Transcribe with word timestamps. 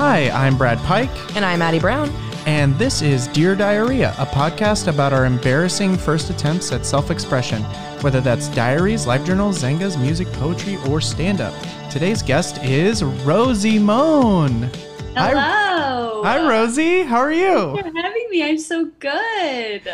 Hi, 0.00 0.30
I'm 0.30 0.56
Brad 0.56 0.78
Pike, 0.84 1.10
And 1.36 1.44
I'm 1.44 1.60
Addie 1.62 1.80
Brown. 1.80 2.08
and 2.46 2.78
this 2.78 3.02
is 3.02 3.26
Dear 3.28 3.54
Diarrhea, 3.56 4.14
a 4.18 4.26
podcast 4.26 4.86
about 4.88 5.12
our 5.12 5.24
embarrassing 5.26 5.96
first 5.96 6.30
attempts 6.30 6.70
at 6.72 6.86
self 6.86 7.10
expression, 7.10 7.62
whether 8.02 8.20
that's 8.20 8.48
diaries, 8.48 9.06
live 9.06 9.24
journals, 9.24 9.62
Xangas, 9.62 10.00
music, 10.00 10.28
poetry, 10.34 10.76
or 10.88 11.00
stand 11.00 11.40
up. 11.40 11.54
Today's 11.90 12.22
guest 12.22 12.62
is 12.64 13.02
Rosie 13.02 13.78
Moan. 13.78 14.70
Hi- 15.16 15.30
Hello. 15.30 16.22
Hi, 16.24 16.48
Rosie. 16.48 17.02
How 17.02 17.18
are 17.18 17.32
you? 17.32 17.74
Thanks 17.74 17.90
for 17.90 17.96
having 18.00 18.26
me. 18.30 18.44
I'm 18.44 18.58
so 18.58 18.84
good. 19.00 19.88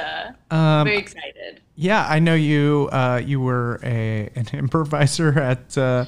Um, 0.51 0.85
Very 0.87 0.99
excited. 0.99 1.61
yeah, 1.77 2.07
I 2.09 2.19
know 2.19 2.35
you. 2.35 2.89
Uh, 2.93 3.23
you 3.25 3.41
were 3.41 3.81
a 3.83 4.31
an 4.35 4.47
improviser 4.53 5.39
at 5.39 5.77
uh, 5.79 6.05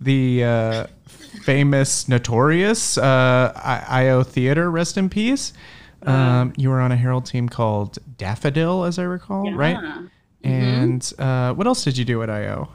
the 0.00 0.44
uh, 0.44 0.86
famous, 1.50 2.06
notorious 2.08 2.96
uh, 2.96 3.52
I- 3.56 4.04
IO 4.04 4.22
Theater. 4.22 4.70
Rest 4.70 4.96
in 4.96 5.08
peace. 5.08 5.52
Um, 6.02 6.52
you 6.56 6.70
were 6.70 6.80
on 6.80 6.92
a 6.92 6.96
Herald 6.96 7.26
team 7.26 7.48
called 7.48 7.98
Daffodil, 8.16 8.84
as 8.84 9.00
I 9.00 9.02
recall, 9.02 9.52
right? 9.52 9.76
Yeah. 9.82 10.02
And 10.44 11.12
uh, 11.18 11.52
what 11.54 11.66
else 11.66 11.82
did 11.82 11.98
you 11.98 12.04
do 12.04 12.22
at 12.22 12.30
IO? 12.30 12.68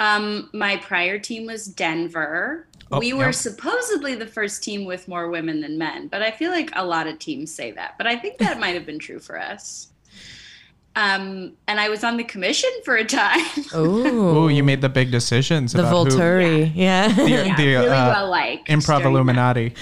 Um, 0.00 0.50
my 0.52 0.78
prior 0.78 1.18
team 1.18 1.46
was 1.46 1.66
Denver. 1.66 2.66
Oh, 2.90 2.98
we 2.98 3.12
were 3.12 3.26
yep. 3.26 3.34
supposedly 3.34 4.16
the 4.16 4.26
first 4.26 4.64
team 4.64 4.84
with 4.84 5.06
more 5.06 5.30
women 5.30 5.60
than 5.60 5.78
men, 5.78 6.08
but 6.08 6.22
I 6.22 6.32
feel 6.32 6.50
like 6.50 6.70
a 6.74 6.84
lot 6.84 7.06
of 7.06 7.20
teams 7.20 7.54
say 7.54 7.70
that. 7.70 7.94
But 7.98 8.08
I 8.08 8.16
think 8.16 8.38
that 8.38 8.58
might 8.58 8.74
have 8.74 8.84
been 8.84 8.98
true 8.98 9.20
for 9.20 9.38
us. 9.38 9.92
Um, 10.96 11.52
and 11.68 11.78
I 11.78 11.88
was 11.88 12.02
on 12.02 12.16
the 12.16 12.24
commission 12.24 12.70
for 12.84 12.96
a 12.96 13.04
time. 13.04 13.46
Oh, 13.72 14.44
Oh, 14.44 14.48
you 14.48 14.64
made 14.64 14.80
the 14.80 14.88
big 14.88 15.12
decisions 15.12 15.72
the 15.72 15.80
about 15.80 16.10
who. 16.10 16.18
Volturi. 16.18 16.72
Yeah. 16.74 17.08
The, 17.08 17.30
yeah, 17.30 17.56
the, 17.56 17.66
really 17.66 17.88
uh, 17.88 18.08
well 18.08 18.30
liked. 18.30 18.68
Improv. 18.68 19.04
Illuminati. 19.04 19.74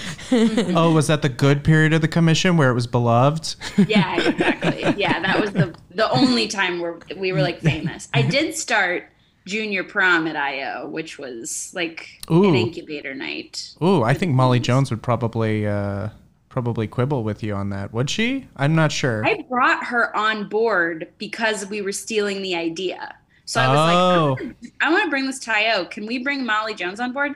oh, 0.75 0.91
was 0.93 1.07
that 1.07 1.21
the 1.23 1.29
good 1.29 1.63
period 1.63 1.93
of 1.93 2.01
the 2.01 2.07
commission 2.07 2.55
where 2.57 2.69
it 2.69 2.73
was 2.73 2.85
beloved? 2.87 3.55
Yeah, 3.87 4.21
exactly. 4.21 4.93
Yeah, 4.97 5.19
that 5.21 5.39
was 5.39 5.51
the 5.51 5.75
the 5.91 6.09
only 6.11 6.47
time 6.47 6.79
where 6.79 6.99
we 7.17 7.31
were 7.33 7.41
like 7.41 7.59
famous. 7.61 8.07
I 8.13 8.21
did 8.21 8.55
start 8.55 9.05
junior 9.45 9.83
prom 9.83 10.27
at 10.27 10.35
IO, 10.35 10.87
which 10.87 11.17
was 11.17 11.71
like 11.73 12.21
Ooh. 12.29 12.47
an 12.47 12.55
incubator 12.55 13.15
night. 13.15 13.73
Ooh, 13.81 14.03
I 14.03 14.13
think 14.13 14.33
Molly 14.35 14.59
Jones 14.59 14.91
would 14.91 15.01
probably 15.01 15.65
uh, 15.65 16.09
probably 16.49 16.87
quibble 16.87 17.23
with 17.23 17.43
you 17.43 17.53
on 17.53 17.69
that. 17.69 17.93
Would 17.93 18.09
she? 18.09 18.47
I'm 18.57 18.75
not 18.75 18.91
sure. 18.91 19.25
I 19.25 19.43
brought 19.47 19.83
her 19.85 20.15
on 20.15 20.49
board 20.49 21.07
because 21.17 21.67
we 21.67 21.81
were 21.81 21.91
stealing 21.91 22.41
the 22.41 22.55
idea. 22.55 23.15
So 23.45 23.61
I 23.61 23.67
was 23.67 23.77
Oh. 23.79 24.37
like, 24.43 24.55
I 24.81 24.91
want 24.91 25.03
to 25.05 25.09
bring 25.09 25.25
this 25.27 25.39
to 25.39 25.53
IO. 25.53 25.85
Can 25.85 26.05
we 26.05 26.19
bring 26.19 26.45
Molly 26.45 26.73
Jones 26.73 26.99
on 26.99 27.13
board? 27.13 27.35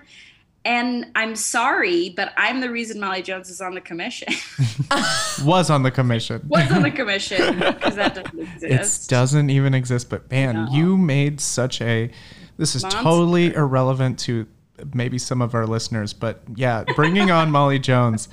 And 0.65 1.07
I'm 1.15 1.35
sorry, 1.35 2.13
but 2.15 2.31
I'm 2.37 2.61
the 2.61 2.69
reason 2.69 2.99
Molly 2.99 3.21
Jones 3.21 3.49
is 3.49 3.59
on 3.59 3.73
the 3.73 3.81
commission. 3.81 4.29
was 5.43 5.69
on 5.69 5.83
the 5.83 5.91
commission. 5.91 6.41
Was 6.47 6.71
on 6.71 6.83
the 6.83 6.91
commission 6.91 7.59
because 7.59 7.95
that 7.95 8.15
doesn't 8.15 8.39
exist. 8.63 9.11
It 9.11 9.13
doesn't 9.13 9.49
even 9.49 9.73
exist. 9.73 10.09
But 10.09 10.29
man, 10.31 10.55
No. 10.55 10.67
you 10.71 10.97
made 10.97 11.41
such 11.41 11.81
a. 11.81 12.09
This 12.57 12.75
is 12.75 12.83
Monster. 12.83 13.01
totally 13.01 13.53
irrelevant 13.53 14.19
to 14.19 14.47
maybe 14.93 15.17
some 15.17 15.41
of 15.41 15.53
our 15.53 15.65
listeners, 15.67 16.13
but 16.13 16.41
yeah, 16.55 16.83
bringing 16.95 17.29
on 17.31 17.51
Molly 17.51 17.79
Jones 17.79 18.29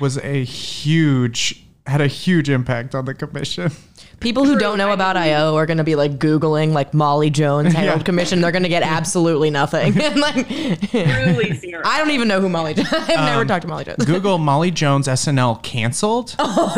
was 0.00 0.18
a 0.18 0.44
huge 0.44 1.64
had 1.86 2.00
a 2.02 2.06
huge 2.06 2.50
impact 2.50 2.94
on 2.94 3.06
the 3.06 3.14
commission. 3.14 3.72
People 4.20 4.44
who 4.44 4.58
don't 4.58 4.78
know 4.78 4.92
about 4.92 5.16
IO 5.16 5.54
are 5.54 5.64
going 5.64 5.76
to 5.78 5.84
be 5.84 5.94
like 5.94 6.18
Googling 6.18 6.72
like 6.72 6.92
Molly 6.92 7.30
Jones 7.30 7.72
Herald 7.72 8.00
Yeah. 8.00 8.04
Commission. 8.04 8.40
They're 8.40 8.50
going 8.50 8.64
to 8.64 8.68
get 8.68 8.82
absolutely 8.98 9.48
nothing. 9.50 9.94
like, 10.16 10.48
Truly 10.48 11.52
zero. 11.54 11.82
I 11.84 11.98
don't 11.98 12.10
even 12.10 12.26
know 12.26 12.40
who 12.40 12.48
Molly 12.48 12.74
Jones 12.74 12.88
I've 12.92 13.08
never 13.08 13.42
Um, 13.42 13.46
talked 13.46 13.62
to 13.62 13.68
Molly 13.68 13.84
Jones. 13.84 14.04
Google 14.04 14.38
Molly 14.38 14.72
Jones 14.72 15.06
SNL 15.06 15.62
canceled. 15.62 16.34
Oh 16.40 16.74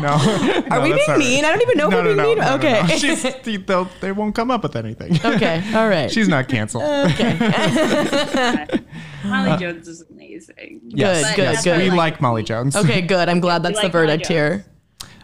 no! 0.00 0.74
Are 0.74 0.80
we 0.82 0.94
being 0.94 1.18
mean? 1.18 1.44
I 1.44 1.50
don't 1.50 1.60
even 1.62 1.76
know 1.76 1.88
if 1.88 1.94
we're 1.94 2.14
being 2.16 2.38
mean. 2.38 2.40
okay. 2.42 2.96
She's, 2.98 3.22
they, 3.42 3.56
they'll- 3.58 3.90
they 4.00 4.12
won't 4.12 4.34
come 4.34 4.50
up 4.50 4.62
with 4.62 4.74
anything. 4.76 5.14
okay. 5.24 5.62
All 5.74 5.88
right. 5.88 6.10
She's 6.10 6.28
not 6.28 6.48
canceled. 6.48 6.84
Molly 9.24 9.56
Jones 9.58 9.88
is 9.88 10.02
amazing. 10.10 10.80
Yes, 10.86 11.34
Good, 11.36 11.54
good, 11.56 11.64
good. 11.64 11.78
We 11.78 11.88
Like- 11.90 11.96
like 12.14 12.20
Molly 12.20 12.42
Jones. 12.42 12.76
okay, 12.76 13.00
good. 13.02 13.28
I'm 13.28 13.40
glad 13.40 13.62
that's 13.62 13.76
the 13.78 13.84
like 13.84 13.92
verdict 13.92 14.26
here. 14.26 14.64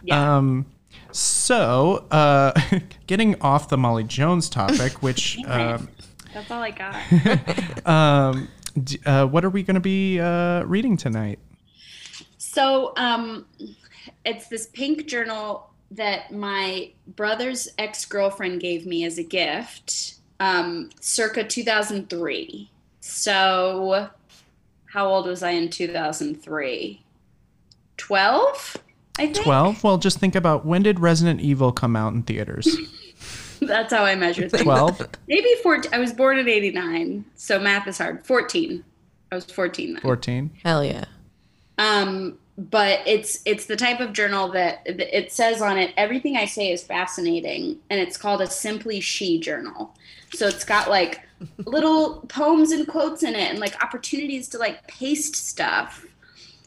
Yeah. 0.03 0.37
Um, 0.37 0.65
so, 1.11 2.05
uh, 2.11 2.53
getting 3.07 3.39
off 3.41 3.69
the 3.69 3.77
Molly 3.77 4.03
Jones 4.03 4.49
topic, 4.49 4.93
which, 5.03 5.37
um, 5.45 5.89
That's 6.33 6.49
all 6.51 6.61
I 6.61 6.71
got. 6.71 7.85
um, 7.87 8.47
d- 8.83 8.99
uh, 9.05 9.25
what 9.27 9.45
are 9.45 9.49
we 9.49 9.63
going 9.63 9.75
to 9.75 9.81
be 9.81 10.19
uh, 10.19 10.63
reading 10.63 10.97
tonight? 10.97 11.39
So, 12.37 12.93
um, 12.97 13.45
it's 14.25 14.47
this 14.47 14.67
pink 14.67 15.07
journal 15.07 15.71
that 15.91 16.31
my 16.31 16.91
brother's 17.15 17.67
ex 17.77 18.05
girlfriend 18.05 18.61
gave 18.61 18.85
me 18.85 19.03
as 19.03 19.17
a 19.17 19.23
gift, 19.23 20.15
um, 20.39 20.89
circa 20.99 21.43
2003. 21.43 22.69
So, 23.01 24.09
how 24.85 25.07
old 25.07 25.25
was 25.27 25.43
I 25.43 25.51
in 25.51 25.69
2003? 25.69 27.01
12? 27.97 28.77
I 29.17 29.27
think. 29.27 29.43
12? 29.43 29.83
Well, 29.83 29.97
just 29.97 30.19
think 30.19 30.35
about 30.35 30.65
when 30.65 30.83
did 30.83 30.99
Resident 30.99 31.41
Evil 31.41 31.71
come 31.71 31.95
out 31.95 32.13
in 32.13 32.23
theaters? 32.23 32.67
That's 33.61 33.93
how 33.93 34.03
I 34.03 34.15
measure 34.15 34.49
things. 34.49 34.63
12? 34.63 35.07
Maybe 35.27 35.49
14. 35.61 35.93
I 35.93 35.99
was 35.99 36.11
born 36.11 36.39
in 36.39 36.49
89, 36.49 37.25
so 37.35 37.59
math 37.59 37.87
is 37.87 37.97
hard. 37.97 38.25
14. 38.25 38.83
I 39.31 39.35
was 39.35 39.45
14 39.45 39.93
then. 39.93 40.01
14? 40.01 40.51
Hell 40.63 40.83
yeah. 40.83 41.05
Um, 41.77 42.37
but 42.57 42.99
it's 43.05 43.39
it's 43.45 43.65
the 43.65 43.75
type 43.75 43.99
of 43.99 44.13
journal 44.13 44.49
that 44.49 44.83
that 44.85 45.17
it 45.17 45.31
says 45.31 45.61
on 45.61 45.77
it 45.77 45.93
everything 45.97 46.37
I 46.37 46.45
say 46.45 46.71
is 46.71 46.83
fascinating, 46.83 47.79
and 47.89 47.99
it's 47.99 48.17
called 48.17 48.41
a 48.41 48.47
simply 48.47 48.99
she 48.99 49.39
journal. 49.39 49.95
So 50.33 50.47
it's 50.47 50.63
got 50.63 50.89
like 50.89 51.21
little 51.65 52.21
poems 52.27 52.71
and 52.71 52.87
quotes 52.87 53.23
in 53.23 53.35
it, 53.35 53.49
and 53.49 53.59
like 53.59 53.81
opportunities 53.83 54.47
to 54.49 54.57
like 54.57 54.85
paste 54.87 55.35
stuff. 55.35 56.05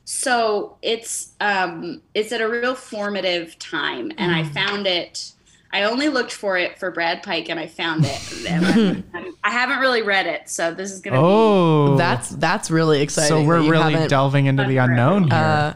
So 0.04 0.76
it's 0.82 1.32
um 1.40 2.02
it's 2.14 2.30
at 2.32 2.40
a 2.40 2.48
real 2.48 2.74
formative 2.74 3.58
time, 3.58 4.12
and 4.18 4.34
I 4.34 4.44
found 4.44 4.86
it. 4.86 5.32
I 5.72 5.84
only 5.84 6.08
looked 6.08 6.32
for 6.32 6.56
it 6.56 6.78
for 6.78 6.90
Brad 6.92 7.22
Pike, 7.22 7.48
and 7.48 7.58
I 7.58 7.66
found 7.66 8.04
it. 8.06 8.46
I'm- 8.50 9.04
I 9.42 9.50
haven't 9.50 9.78
really 9.80 10.02
read 10.02 10.26
it, 10.26 10.48
so 10.48 10.72
this 10.72 10.90
is 10.90 11.00
gonna 11.00 11.16
be 11.16 11.22
Oh. 11.22 11.96
That's 11.96 12.30
that's 12.30 12.70
really 12.70 13.02
exciting. 13.02 13.28
so 13.28 13.42
we're 13.44 13.60
really 13.68 14.06
delving 14.08 14.46
into 14.46 14.64
the 14.64 14.78
unknown 14.78 15.24
here. 15.24 15.34
Uh, 15.34 15.74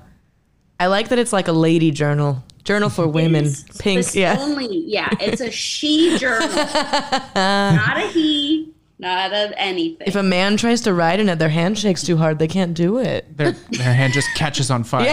I 0.80 0.86
like 0.86 1.08
that 1.08 1.18
it's 1.18 1.32
like 1.32 1.48
a 1.48 1.52
lady 1.52 1.90
journal. 1.90 2.42
Journal 2.64 2.88
for 2.90 3.06
women. 3.08 3.46
It's 3.46 3.64
Pink. 3.78 4.14
Yeah. 4.14 4.36
Only, 4.38 4.68
yeah. 4.86 5.08
It's 5.20 5.40
a 5.40 5.50
she 5.50 6.16
journal, 6.18 6.48
not 6.54 7.96
a 7.98 8.08
he, 8.12 8.72
not 9.00 9.32
of 9.32 9.52
anything. 9.56 10.06
If 10.08 10.16
a 10.16 10.22
man 10.22 10.56
tries 10.56 10.80
to 10.82 10.92
write 10.92 11.20
in 11.20 11.28
it, 11.28 11.38
their 11.38 11.48
hand 11.48 11.78
shakes 11.78 12.02
too 12.02 12.16
hard. 12.16 12.38
They 12.40 12.48
can't 12.48 12.74
do 12.74 12.98
it. 12.98 13.36
their, 13.36 13.52
their 13.70 13.94
hand 13.94 14.12
just 14.12 14.28
catches 14.34 14.70
on 14.70 14.82
fire. 14.84 15.04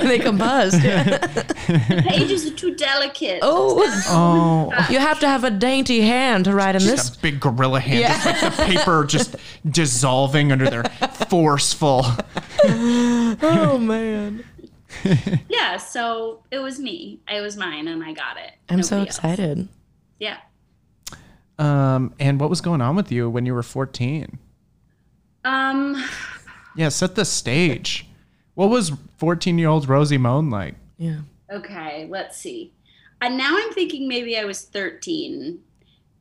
they 0.00 0.18
combust. 0.18 0.82
Yeah. 0.84 1.02
the 1.04 2.02
pages 2.06 2.46
are 2.46 2.54
too 2.54 2.74
delicate. 2.74 3.38
Oh, 3.42 3.82
Oh. 4.08 4.86
you 4.90 4.98
have 4.98 5.18
to 5.20 5.28
have 5.28 5.44
a 5.44 5.50
dainty 5.50 6.02
hand 6.02 6.44
to 6.44 6.54
write 6.54 6.76
in 6.76 6.82
this. 6.84 7.14
A 7.16 7.18
big 7.20 7.40
gorilla 7.40 7.80
hand, 7.80 8.04
just 8.04 8.26
like 8.26 8.56
the 8.56 8.62
paper 8.64 9.04
just 9.04 9.36
dissolving 9.68 10.52
under 10.52 10.68
their 10.68 10.84
forceful. 11.30 12.04
Oh 12.64 13.78
man, 13.80 14.44
Yeah. 15.48 15.78
So 15.78 16.42
it 16.50 16.58
was 16.58 16.78
me. 16.78 17.20
It 17.28 17.40
was 17.40 17.56
mine, 17.56 17.88
and 17.88 18.04
I 18.04 18.12
got 18.12 18.36
it. 18.36 18.52
I'm 18.68 18.82
so 18.82 18.96
Nobody 18.96 19.08
else. 19.08 19.16
excited. 19.18 19.68
Yeah. 20.18 20.36
Um, 21.58 22.14
and 22.18 22.40
what 22.40 22.50
was 22.50 22.60
going 22.60 22.80
on 22.80 22.96
with 22.96 23.12
you 23.12 23.28
when 23.28 23.46
you 23.46 23.54
were 23.54 23.62
14? 23.62 24.38
Um. 25.44 26.02
Yeah, 26.76 26.88
set 26.88 27.14
the 27.14 27.24
stage. 27.24 28.06
What 28.54 28.70
was 28.70 28.92
14 29.18 29.58
year 29.58 29.68
old 29.68 29.88
Rosie 29.88 30.18
Moan 30.18 30.50
like? 30.50 30.74
Yeah. 30.98 31.20
Okay. 31.50 32.06
Let's 32.08 32.38
see. 32.38 32.72
And 33.20 33.36
now 33.36 33.56
I'm 33.56 33.72
thinking 33.72 34.08
maybe 34.08 34.36
I 34.38 34.44
was 34.44 34.62
13 34.62 35.60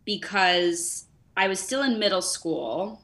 because 0.06 1.06
I 1.38 1.48
was 1.48 1.60
still 1.60 1.84
in 1.84 1.98
middle 2.00 2.22
school, 2.22 3.02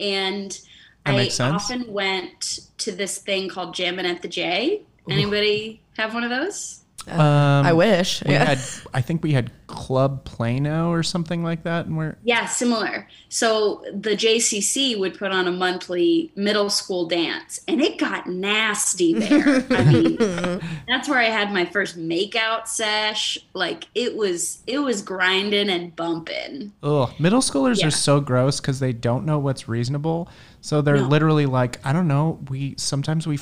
and 0.00 0.58
I 1.06 1.30
often 1.40 1.92
went 1.92 2.60
to 2.78 2.92
this 2.92 3.18
thing 3.18 3.48
called 3.48 3.74
Jammin' 3.74 4.06
at 4.06 4.22
the 4.22 4.28
J. 4.28 4.82
Anybody 5.08 5.80
have 5.96 6.12
one 6.12 6.24
of 6.24 6.30
those? 6.30 6.77
Um, 7.06 7.64
I 7.64 7.72
wish. 7.72 8.22
we 8.24 8.32
Yeah. 8.32 8.44
had, 8.44 8.58
I 8.92 9.00
think 9.00 9.22
we 9.22 9.32
had 9.32 9.50
Club 9.66 10.24
Plano 10.24 10.90
or 10.90 11.02
something 11.02 11.42
like 11.42 11.62
that, 11.62 11.86
and 11.86 11.96
we're 11.96 12.16
Yeah, 12.22 12.44
similar. 12.46 13.08
So 13.30 13.82
the 13.94 14.14
JCC 14.16 14.98
would 14.98 15.16
put 15.18 15.30
on 15.30 15.46
a 15.46 15.52
monthly 15.52 16.30
middle 16.36 16.68
school 16.68 17.06
dance, 17.06 17.60
and 17.66 17.80
it 17.80 17.98
got 17.98 18.26
nasty 18.26 19.14
there. 19.14 19.64
I 19.70 19.84
mean, 19.84 20.16
that's 20.88 21.08
where 21.08 21.18
I 21.18 21.26
had 21.30 21.50
my 21.50 21.64
first 21.64 21.96
makeout 21.98 22.66
sesh. 22.68 23.38
Like 23.54 23.86
it 23.94 24.14
was, 24.16 24.58
it 24.66 24.80
was 24.80 25.00
grinding 25.00 25.70
and 25.70 25.94
bumping. 25.96 26.72
Ugh, 26.82 27.10
middle 27.18 27.40
schoolers 27.40 27.78
Yeah. 27.80 27.86
are 27.86 27.90
so 27.92 28.20
gross 28.20 28.60
because 28.60 28.80
they 28.80 28.92
don't 28.92 29.24
know 29.24 29.38
what's 29.38 29.66
reasonable. 29.66 30.28
So 30.60 30.82
they're 30.82 30.96
No. 30.96 31.08
literally 31.08 31.46
like, 31.46 31.78
I 31.86 31.94
don't 31.94 32.08
know. 32.08 32.38
We 32.50 32.74
sometimes 32.76 33.26
we 33.26 33.38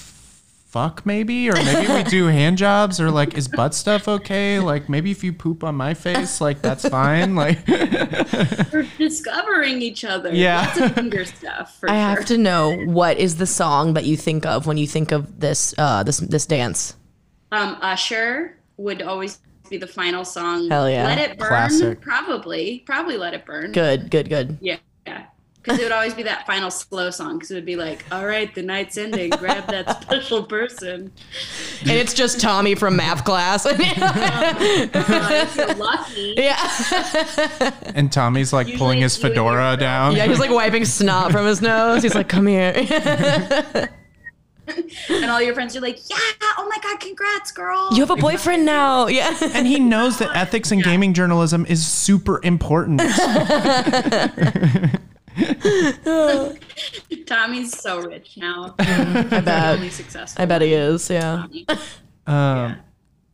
fuck 0.66 1.06
maybe, 1.06 1.48
or 1.48 1.54
maybe 1.54 1.92
we 1.92 2.02
do 2.02 2.26
hand 2.26 2.58
jobs, 2.58 3.00
or 3.00 3.10
like, 3.10 3.34
is 3.34 3.48
butt 3.48 3.74
stuff 3.74 4.08
okay? 4.08 4.58
Like 4.58 4.88
maybe 4.88 5.10
if 5.10 5.24
you 5.24 5.32
poop 5.32 5.64
on 5.64 5.74
my 5.74 5.94
face, 5.94 6.40
like 6.40 6.60
that's 6.60 6.86
fine. 6.88 7.34
Like, 7.34 7.66
We're 7.68 8.86
discovering 8.98 9.80
each 9.80 10.04
other. 10.04 10.34
Yeah. 10.34 10.62
lots 10.62 10.80
of 10.80 10.94
finger 10.94 11.24
stuff. 11.24 11.78
For 11.78 11.88
I 11.88 11.94
sure. 11.94 12.00
have 12.00 12.24
to 12.26 12.38
know 12.38 12.76
what 12.84 13.18
is 13.18 13.36
the 13.36 13.46
song 13.46 13.94
that 13.94 14.04
you 14.04 14.16
think 14.16 14.44
of 14.44 14.66
when 14.66 14.76
you 14.76 14.86
think 14.86 15.12
of 15.12 15.40
this 15.40 15.74
uh, 15.78 16.02
this 16.02 16.18
this 16.18 16.46
dance. 16.46 16.96
Um, 17.52 17.78
Usher 17.80 18.58
would 18.76 19.02
always 19.02 19.38
be 19.70 19.76
the 19.76 19.86
final 19.86 20.24
song. 20.24 20.68
Hell 20.68 20.90
yeah. 20.90 21.04
Let 21.04 21.18
it 21.18 21.38
burn. 21.38 21.48
Classic. 21.48 22.00
Probably, 22.00 22.80
probably 22.86 23.16
let 23.16 23.34
it 23.34 23.44
burn. 23.46 23.72
Good, 23.72 24.10
good, 24.10 24.28
good. 24.28 24.58
Yeah. 24.60 24.76
Because 25.66 25.80
it 25.80 25.82
would 25.82 25.92
always 25.92 26.14
be 26.14 26.22
that 26.22 26.46
final 26.46 26.70
slow 26.70 27.10
song. 27.10 27.38
Because 27.38 27.50
it 27.50 27.54
would 27.56 27.64
be 27.66 27.74
like, 27.74 28.04
all 28.12 28.24
right, 28.24 28.54
the 28.54 28.62
night's 28.62 28.96
ending. 28.96 29.30
Grab 29.30 29.66
that 29.66 30.00
special 30.02 30.44
person. 30.44 31.10
And 31.80 31.90
it's 31.90 32.14
just 32.14 32.40
Tommy 32.40 32.76
from 32.76 32.94
math 32.94 33.24
class. 33.24 33.66
Uh, 33.66 33.76
if 33.78 35.56
you're 35.56 35.74
lucky. 35.74 36.34
yeah, 36.36 37.72
and 37.96 38.12
Tommy's 38.12 38.52
like 38.52 38.68
Usually 38.68 38.78
pulling 38.78 39.00
his 39.00 39.18
you 39.18 39.26
and 39.26 39.34
your 39.34 39.44
fedora 39.44 39.76
down. 39.76 40.14
yeah. 40.14 40.26
He's 40.26 40.38
like 40.38 40.50
wiping 40.52 40.84
snot 40.84 41.32
from 41.32 41.46
his 41.46 41.60
nose. 41.60 42.04
He's 42.04 42.14
like, 42.14 42.28
"Come 42.28 42.46
here." 42.46 42.72
And 45.08 45.30
all 45.30 45.40
your 45.40 45.54
friends 45.54 45.76
are 45.76 45.80
like, 45.80 45.98
yeah, 46.10 46.16
oh 46.58 46.68
my 46.68 46.76
God, 46.82 46.98
congrats, 46.98 47.52
girl. 47.52 47.88
you 47.92 48.00
have 48.00 48.10
a 48.10 48.16
boyfriend 48.16 48.64
now. 48.66 49.06
Yeah. 49.06 49.32
and 49.54 49.64
he 49.64 49.78
knows 49.78 50.18
that 50.18 50.30
ethics 50.34 50.72
in 50.72 50.80
gaming 50.80 51.14
journalism 51.14 51.64
is 51.66 51.86
super 51.86 52.40
important. 52.42 53.00
Tommy's 57.27 57.79
so 57.79 58.00
rich 58.00 58.37
now. 58.37 58.75
I 58.79 59.41
bet. 59.41 59.77
Really 59.79 59.91
successful. 59.91 60.43
I 60.43 60.47
bet 60.47 60.62
he 60.62 60.73
is. 60.73 61.09
Yeah. 61.11 61.47
Um, 62.27 62.77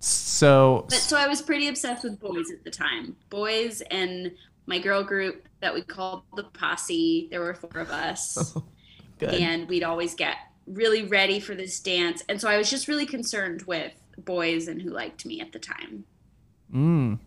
so 0.01 0.87
But 0.89 0.99
so 0.99 1.17
I 1.17 1.29
was 1.29 1.41
pretty 1.43 1.69
obsessed 1.69 2.05
with 2.05 2.19
boys 2.19 2.51
at 2.51 2.65
the 2.65 2.71
time. 2.71 3.17
Boys 3.31 3.81
and 3.91 4.33
my 4.67 4.79
girl 4.79 5.03
group 5.03 5.47
that 5.61 5.73
we 5.75 5.83
called 5.83 6.23
the 6.37 6.45
posse. 6.45 7.29
There 7.31 7.41
were 7.41 7.55
four 7.55 7.81
of 7.81 7.91
us. 7.91 8.55
Good. 9.19 9.35
and 9.35 9.69
we'd 9.69 9.85
always 9.85 10.15
get 10.15 10.37
really 10.67 11.05
ready 11.05 11.39
for 11.39 11.55
this 11.55 11.79
dance. 11.79 12.25
And 12.29 12.41
so 12.41 12.49
I 12.49 12.57
was 12.57 12.69
just 12.69 12.89
really 12.89 13.07
concerned 13.07 13.63
with 13.63 13.93
boys 14.19 14.67
and 14.67 14.83
who 14.83 14.91
liked 14.91 15.25
me 15.25 15.41
at 15.41 15.53
the 15.53 15.61
time. 15.61 16.05
mm, 16.75 17.19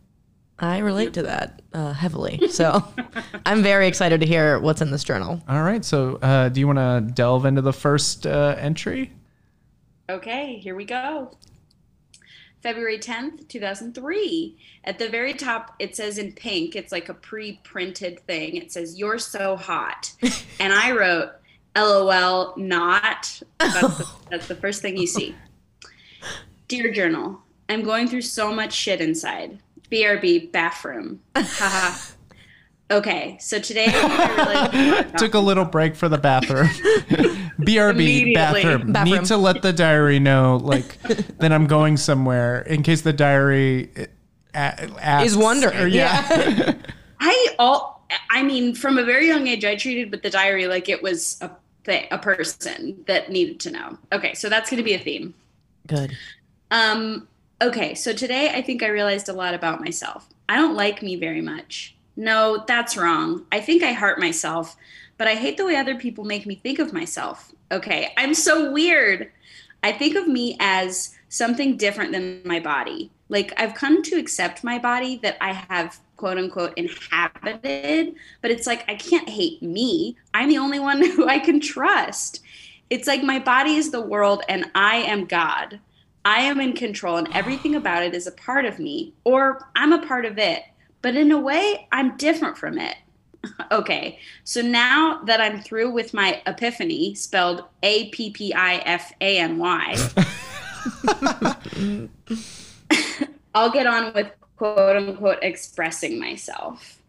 I 0.58 0.80
relate 0.80 1.14
to 1.14 1.24
that 1.24 1.62
uh, 1.74 1.94
heavily. 1.94 2.48
So 2.50 2.84
I'm 3.46 3.62
very 3.62 3.88
excited 3.88 4.22
to 4.22 4.26
hear 4.26 4.60
what's 4.60 4.82
in 4.82 4.92
this 4.92 5.04
journal. 5.04 5.42
all 5.50 5.64
right. 5.64 5.84
So 5.84 6.18
uh, 6.22 6.50
do 6.50 6.60
you 6.60 6.68
want 6.68 6.80
to 6.80 7.14
delve 7.14 7.46
into 7.46 7.62
the 7.62 7.74
first 7.74 8.26
uh, 8.26 8.56
entry? 8.58 9.12
Okay, 10.10 10.58
here 10.60 10.76
we 10.76 10.86
go. 10.86 11.32
February 12.62 12.98
10th, 12.98 13.48
2003. 13.48 14.58
At 14.86 14.98
the 14.98 15.10
very 15.10 15.34
top, 15.34 15.76
it 15.78 15.96
says 15.96 16.18
in 16.18 16.32
pink, 16.32 16.76
it's 16.76 16.92
like 16.92 17.10
a 17.10 17.14
pre 17.14 17.60
printed 17.64 18.20
thing. 18.22 18.56
It 18.56 18.72
says, 18.72 18.98
You're 18.98 19.20
so 19.20 19.56
hot. 19.56 20.12
and 20.60 20.74
I 20.74 20.92
wrote, 20.92 21.30
LOL, 21.76 22.54
not. 22.58 23.42
That's 23.60 23.98
the, 23.98 24.08
that's 24.30 24.48
the 24.48 24.56
first 24.56 24.82
thing 24.82 24.96
you 24.96 25.08
see. 25.08 25.36
Dear 26.68 26.92
Journal, 26.92 27.42
I'm 27.68 27.84
going 27.84 28.08
through 28.08 28.22
so 28.22 28.54
much 28.54 28.72
shit 28.74 29.02
inside. 29.02 29.60
BRB, 29.90 30.52
bathroom. 30.52 31.22
Haha. 31.36 31.98
okay, 32.92 33.38
so 33.40 33.60
today 33.60 33.86
I. 33.90 35.12
Took 35.18 35.34
a 35.34 35.40
little 35.40 35.66
break 35.66 35.96
for 35.96 36.10
the 36.10 36.18
bathroom. 36.18 36.68
BRB 37.60 38.34
bathroom. 38.34 38.92
Bathroom. 38.92 39.20
Need 39.20 39.26
to 39.28 39.38
let 39.38 39.62
the 39.62 39.74
diary 39.74 40.20
know 40.20 40.58
like 40.58 41.02
that 41.40 41.52
I'm 41.52 41.68
going 41.68 41.98
somewhere 41.98 42.62
in 42.62 42.84
case 42.84 43.02
the 43.02 43.14
diary 43.14 43.90
uh, 43.98 44.06
a- 44.54 45.04
asks, 45.04 45.32
Is 45.32 45.38
wondering. 45.38 45.78
or- 45.78 45.88
yeah. 45.88 46.74
I 47.20 47.56
all 47.60 47.96
I 48.30 48.44
mean, 48.44 48.76
from 48.76 48.98
a 48.98 49.04
very 49.04 49.28
young 49.28 49.48
age, 49.48 49.66
I 49.66 49.76
treated 49.76 50.12
with 50.12 50.22
the 50.22 50.30
diary 50.30 50.68
like 50.68 50.90
it 50.90 51.02
was 51.02 51.38
a 51.42 51.50
thing, 51.84 52.08
a 52.12 52.18
person 52.18 53.04
that 53.08 53.32
needed 53.32 53.60
to 53.62 53.72
know. 53.72 53.98
Okay, 54.12 54.34
so 54.34 54.50
that's 54.50 54.70
going 54.70 54.78
to 54.78 54.84
be 54.84 54.94
a 54.94 55.00
theme. 55.00 55.34
Good. 55.88 56.16
Um, 56.72 57.28
okay, 57.62 57.96
so 57.96 58.14
today 58.14 58.50
I 58.54 58.62
think 58.62 58.84
I 58.84 58.88
realized 58.88 59.30
a 59.30 59.34
lot 59.34 59.54
about 59.54 59.82
myself. 59.82 60.28
I 60.48 60.56
don't 60.56 60.76
like 60.76 61.02
me 61.02 61.16
very 61.16 61.42
much. 61.42 61.96
No, 62.16 62.64
that's 62.68 62.96
wrong. 62.96 63.46
I 63.52 63.60
think 63.60 63.84
I 63.84 63.94
hurt 63.94 64.20
myself, 64.20 64.76
but 65.18 65.28
I 65.28 65.36
hate 65.36 65.58
the 65.58 65.66
way 65.66 65.76
other 65.76 65.96
people 65.96 66.24
make 66.24 66.46
me 66.46 66.56
think 66.56 66.80
of 66.80 66.94
myself. 66.94 67.54
Okay, 67.72 68.14
I'm 68.18 68.34
so 68.34 68.72
weird. 68.72 69.32
I 69.84 69.92
think 69.92 70.16
of 70.16 70.28
me 70.28 70.56
as 70.60 71.16
something 71.30 71.78
different 71.78 72.12
than 72.12 72.42
my 72.46 72.60
body. 72.60 73.12
Like 73.30 73.54
I've 73.58 73.74
come 73.74 74.02
to 74.04 74.16
accept 74.18 74.64
my 74.64 74.78
body 74.78 75.20
that 75.24 75.38
I 75.42 75.54
have 75.54 76.00
quote 76.16 76.38
unquote 76.38 76.74
inhabited, 76.78 78.16
but 78.42 78.52
it's 78.52 78.68
like 78.68 78.90
I 78.90 78.96
can't 78.96 79.28
hate 79.28 79.62
me. 79.62 80.16
I'm 80.34 80.50
the 80.50 80.58
only 80.58 80.80
one 80.80 81.04
who 81.12 81.28
I 81.28 81.40
can 81.40 81.60
trust. 81.60 82.42
It's 82.90 83.08
like 83.08 83.24
my 83.24 83.40
body 83.40 83.76
is 83.76 83.92
the 83.92 84.02
world 84.02 84.44
and 84.48 84.70
I 84.76 84.98
am 84.98 85.26
God. 85.26 85.80
I 86.26 86.40
am 86.42 86.60
in 86.60 86.74
control 86.74 87.18
and 87.18 87.30
everything 87.34 87.76
about 87.76 88.02
it 88.02 88.16
is 88.16 88.26
a 88.26 88.32
part 88.32 88.66
of 88.66 88.80
me, 88.80 89.14
or 89.24 89.70
I'm 89.76 89.94
a 89.94 90.06
part 90.06 90.26
of 90.26 90.40
it. 90.40 90.64
But 91.04 91.16
in 91.16 91.32
a 91.32 91.40
way, 91.40 91.88
I'm 91.92 92.18
different 92.18 92.58
from 92.58 92.80
it. 92.80 92.98
okay, 93.72 94.18
so 94.44 94.62
now 94.62 95.22
that 95.26 95.40
I'm 95.40 95.62
through 95.62 95.92
with 95.92 96.16
my 96.16 96.42
epiphany, 96.48 97.14
spelled 97.14 97.64
A 97.84 98.10
P 98.10 98.32
P 98.32 98.52
I 98.56 98.78
F 98.78 99.14
A 99.22 99.38
N 99.38 99.60
Y, 99.60 100.10
I'll 103.54 103.70
get 103.70 103.86
on 103.86 104.12
with 104.16 104.32
quote 104.58 104.98
unquote 104.98 105.40
expressing 105.44 106.20
myself. 106.20 107.04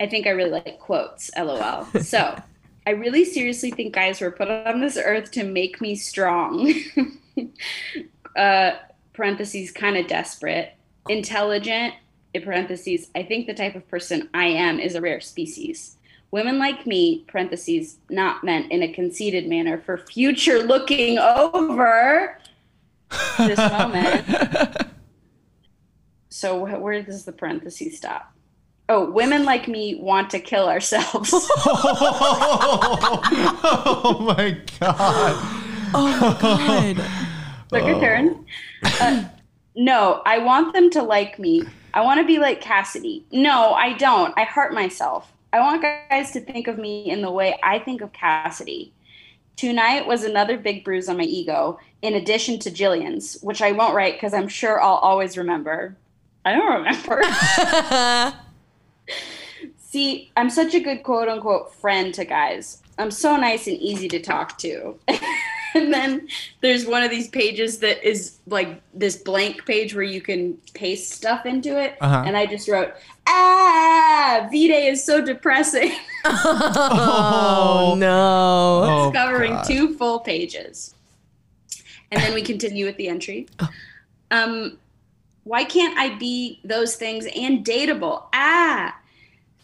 I 0.00 0.06
think 0.06 0.26
I 0.26 0.30
really 0.30 0.50
like 0.50 0.80
quotes, 0.80 1.30
lol. 1.38 1.86
So 2.02 2.36
I 2.86 2.90
really 2.90 3.24
seriously 3.24 3.70
think 3.70 3.94
guys 3.94 4.20
were 4.20 4.32
put 4.32 4.50
on 4.50 4.80
this 4.80 4.96
earth 4.96 5.30
to 5.32 5.44
make 5.44 5.80
me 5.80 5.94
strong. 5.94 6.74
Uh, 8.36 8.72
parentheses, 9.12 9.70
kind 9.70 9.96
of 9.96 10.06
desperate, 10.06 10.74
intelligent, 11.08 11.94
in 12.32 12.42
parentheses, 12.42 13.08
I 13.14 13.22
think 13.22 13.46
the 13.46 13.54
type 13.54 13.74
of 13.74 13.88
person 13.88 14.28
I 14.32 14.44
am 14.46 14.78
is 14.78 14.94
a 14.94 15.00
rare 15.00 15.20
species. 15.20 15.96
Women 16.30 16.58
like 16.58 16.86
me, 16.86 17.24
parentheses, 17.26 17.96
not 18.08 18.44
meant 18.44 18.70
in 18.70 18.84
a 18.84 18.92
conceited 18.92 19.48
manner 19.48 19.78
for 19.78 19.98
future 19.98 20.60
looking 20.60 21.18
over 21.18 22.38
this 23.38 23.58
moment. 23.58 24.86
So 26.28 26.64
wh- 26.64 26.80
where 26.80 27.02
does 27.02 27.24
the 27.24 27.32
parentheses 27.32 27.96
stop? 27.96 28.32
Oh, 28.88 29.10
women 29.10 29.44
like 29.44 29.66
me 29.66 29.96
want 29.96 30.30
to 30.30 30.38
kill 30.38 30.68
ourselves. 30.68 31.30
oh 31.34 31.84
my 34.20 34.56
god. 34.78 35.36
Oh 35.92 36.38
my 36.40 36.94
God. 36.96 37.26
Took 37.70 37.84
a 37.84 38.00
turn. 38.00 38.46
Uh, 38.82 39.24
no, 39.76 40.22
I 40.26 40.38
want 40.38 40.74
them 40.74 40.90
to 40.90 41.02
like 41.02 41.38
me. 41.38 41.62
I 41.94 42.00
want 42.00 42.20
to 42.20 42.26
be 42.26 42.38
like 42.38 42.60
Cassidy. 42.60 43.24
No, 43.30 43.74
I 43.74 43.92
don't. 43.94 44.36
I 44.36 44.44
hurt 44.44 44.74
myself. 44.74 45.32
I 45.52 45.60
want 45.60 45.82
guys 45.82 46.32
to 46.32 46.40
think 46.40 46.66
of 46.66 46.78
me 46.78 47.10
in 47.10 47.22
the 47.22 47.30
way 47.30 47.58
I 47.62 47.78
think 47.78 48.00
of 48.00 48.12
Cassidy. 48.12 48.92
Tonight 49.56 50.06
was 50.06 50.24
another 50.24 50.56
big 50.58 50.84
bruise 50.84 51.08
on 51.08 51.16
my 51.16 51.24
ego, 51.24 51.78
in 52.02 52.14
addition 52.14 52.58
to 52.60 52.70
Jillian's, 52.70 53.38
which 53.42 53.62
I 53.62 53.72
won't 53.72 53.94
write 53.94 54.14
because 54.14 54.34
I'm 54.34 54.48
sure 54.48 54.80
I'll 54.80 54.94
always 54.94 55.36
remember. 55.36 55.96
I 56.44 56.52
don't 56.52 56.72
remember. 56.72 57.22
See, 59.76 60.30
I'm 60.36 60.50
such 60.50 60.74
a 60.74 60.80
good 60.80 61.02
quote 61.02 61.28
unquote 61.28 61.74
friend 61.74 62.14
to 62.14 62.24
guys. 62.24 62.82
I'm 62.98 63.10
so 63.10 63.36
nice 63.36 63.66
and 63.66 63.76
easy 63.76 64.08
to 64.08 64.20
talk 64.20 64.58
to. 64.58 64.98
and 65.74 65.92
then 65.92 66.28
there's 66.60 66.86
one 66.86 67.02
of 67.02 67.10
these 67.10 67.28
pages 67.28 67.78
that 67.78 68.02
is 68.06 68.38
like 68.46 68.80
this 68.94 69.16
blank 69.16 69.64
page 69.66 69.94
where 69.94 70.04
you 70.04 70.20
can 70.20 70.54
paste 70.74 71.10
stuff 71.10 71.46
into 71.46 71.80
it. 71.80 71.96
Uh-huh. 72.00 72.24
And 72.26 72.36
I 72.36 72.46
just 72.46 72.68
wrote, 72.68 72.94
ah, 73.26 74.48
V 74.50 74.68
Day 74.68 74.88
is 74.88 75.04
so 75.04 75.24
depressing. 75.24 75.92
Oh 76.24 77.94
no. 77.96 79.06
Oh, 79.08 79.10
covering 79.12 79.52
God. 79.52 79.64
two 79.64 79.96
full 79.96 80.20
pages. 80.20 80.94
And 82.10 82.20
then 82.20 82.34
we 82.34 82.42
continue 82.42 82.84
with 82.84 82.96
the 82.96 83.08
entry. 83.08 83.48
Um, 84.30 84.78
Why 85.44 85.64
can't 85.64 85.98
I 85.98 86.16
be 86.18 86.60
those 86.64 86.96
things 86.96 87.26
and 87.34 87.64
dateable? 87.64 88.24
Ah. 88.34 88.99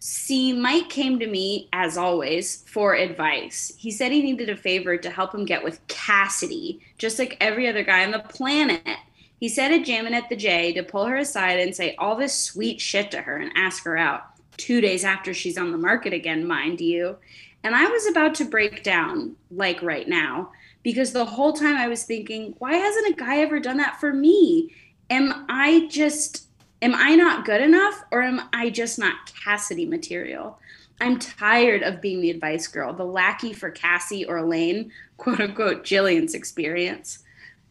See, 0.09 0.53
Mike 0.53 0.89
came 0.89 1.19
to 1.19 1.27
me, 1.27 1.69
as 1.73 1.99
always, 1.99 2.63
for 2.69 2.95
advice. 2.95 3.73
He 3.77 3.91
said 3.91 4.13
he 4.13 4.23
needed 4.23 4.49
a 4.49 4.57
favor 4.57 4.97
to 4.97 5.11
help 5.11 5.35
him 5.35 5.45
get 5.45 5.65
with 5.65 5.85
Cassidy, 5.89 6.81
just 6.97 7.19
like 7.19 7.37
every 7.41 7.67
other 7.67 7.83
guy 7.83 8.05
on 8.05 8.13
the 8.13 8.21
planet. 8.21 8.99
He 9.41 9.49
said 9.49 9.73
at 9.73 9.85
Jammin' 9.85 10.15
at 10.15 10.29
the 10.29 10.37
J 10.37 10.73
to 10.75 10.85
pull 10.85 11.07
her 11.07 11.17
aside 11.17 11.59
and 11.59 11.75
say 11.75 11.97
all 11.97 12.15
this 12.15 12.39
sweet 12.39 12.81
shit 12.81 13.11
to 13.11 13.21
her 13.21 13.39
and 13.39 13.51
ask 13.57 13.83
her 13.83 13.97
out. 13.97 14.27
Two 14.57 14.81
days 14.81 15.03
after 15.03 15.35
she's 15.35 15.59
on 15.59 15.73
the 15.73 15.77
market 15.77 16.13
again, 16.13 16.47
mind 16.47 16.81
you. 16.81 17.17
And 17.65 17.75
I 17.75 17.87
was 17.89 18.07
about 18.07 18.37
to 18.37 18.45
break 18.45 18.85
down, 18.85 19.35
like 19.51 19.83
right 19.83 20.09
now, 20.09 20.53
because 20.85 21.13
the 21.13 21.25
whole 21.25 21.53
time 21.53 21.75
I 21.75 21.89
was 21.89 22.05
thinking, 22.05 22.55
why 22.61 22.77
hasn't 22.77 23.09
a 23.09 23.19
guy 23.19 23.39
ever 23.39 23.59
done 23.59 23.79
that 23.79 23.99
for 23.99 24.13
me? 24.13 24.73
Am 25.11 25.47
I 25.49 25.89
just, 25.91 26.46
am 26.83 26.95
I 26.95 27.15
not 27.15 27.45
good 27.45 27.61
enough 27.61 28.05
or 28.11 28.23
am 28.23 28.43
I 28.53 28.71
just 28.71 28.99
not 28.99 29.33
Cassidy 29.45 29.87
material? 29.87 30.59
I'm 31.01 31.19
tired 31.19 31.83
of 31.83 32.01
being 32.01 32.21
the 32.21 32.31
advice 32.31 32.67
girl, 32.67 32.93
the 32.93 33.05
lackey 33.05 33.53
for 33.53 33.71
Cassie 33.71 34.25
or 34.25 34.39
Elaine, 34.39 34.91
quote 35.17 35.41
unquote, 35.41 35.85
Jillian's 35.85 36.35
experience. 36.35 37.23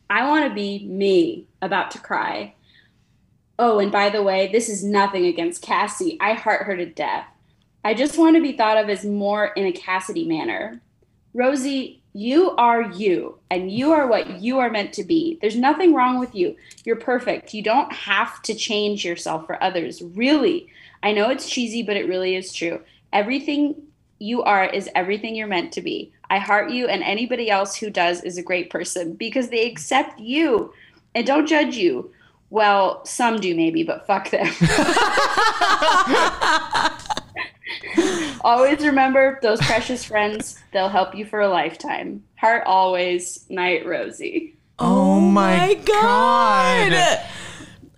I 0.10 0.28
want 0.28 0.48
to 0.48 0.54
be 0.54 0.86
me, 0.86 1.48
about 1.62 1.90
to 1.92 2.00
cry. 2.00 2.54
Oh, 3.58 3.80
and 3.80 3.92
by 3.92 4.10
the 4.10 4.22
way, 4.22 4.50
this 4.52 4.70
is 4.70 4.84
nothing 4.84 5.26
against 5.26 5.62
Cassie. 5.62 6.18
I 6.20 6.34
heart 6.34 6.68
her 6.68 6.76
to 6.76 6.86
death. 6.86 7.26
I 7.84 7.94
just 7.94 8.18
want 8.18 8.36
to 8.36 8.42
be 8.42 8.52
thought 8.52 8.78
of 8.78 8.90
as 8.90 9.06
more 9.06 9.48
in 9.48 9.66
a 9.66 9.72
Cassidy 9.72 10.26
manner. 10.28 10.82
Rosie, 11.34 12.02
you 12.16 12.52
are 12.52 12.82
you, 12.82 13.38
and 13.52 13.70
you 13.70 13.92
are 13.92 14.08
what 14.08 14.42
you 14.42 14.60
are 14.60 14.70
meant 14.70 14.94
to 14.94 15.04
be. 15.04 15.38
There's 15.42 15.58
nothing 15.58 15.94
wrong 15.94 16.18
with 16.18 16.34
you. 16.34 16.56
You're 16.86 16.96
perfect. 16.96 17.54
You 17.54 17.62
don't 17.62 17.92
have 17.92 18.42
to 18.44 18.56
change 18.56 19.04
yourself 19.04 19.46
for 19.46 19.62
others. 19.62 20.02
Really. 20.02 20.70
I 21.04 21.12
know 21.12 21.30
it's 21.30 21.50
cheesy, 21.50 21.84
but 21.84 21.98
it 21.98 22.08
really 22.08 22.38
is 22.38 22.54
true. 22.54 22.80
Everything 23.12 23.76
you 24.20 24.44
are 24.44 24.64
is 24.64 24.90
everything 24.96 25.36
you're 25.36 25.46
meant 25.46 25.74
to 25.74 25.82
be. 25.82 26.14
I 26.30 26.38
heart 26.38 26.72
you, 26.72 26.88
and 26.88 27.04
anybody 27.04 27.50
else 27.50 27.76
who 27.76 27.90
does 27.90 28.24
is 28.24 28.38
a 28.38 28.44
great 28.44 28.70
person 28.70 29.16
because 29.16 29.50
they 29.50 29.70
accept 29.70 30.18
you 30.18 30.72
and 31.16 31.28
don't 31.28 31.48
judge 31.48 31.76
you. 31.76 32.12
Well, 32.50 33.06
some 33.06 33.42
do 33.42 33.54
maybe, 33.54 33.84
but 33.84 34.08
fuck 34.08 34.30
them. 34.30 34.48
always 38.42 38.86
remember 38.86 39.40
those 39.42 39.60
precious 39.62 40.04
friends. 40.04 40.60
They'll 40.72 40.90
help 40.90 41.16
you 41.16 41.26
for 41.26 41.42
a 41.42 41.50
lifetime. 41.50 42.24
Heart 42.36 42.64
always, 42.66 43.46
night 43.50 43.86
Rosie. 43.86 44.56
Oh, 44.78 45.20
my 45.20 45.74
God. 45.86 47.20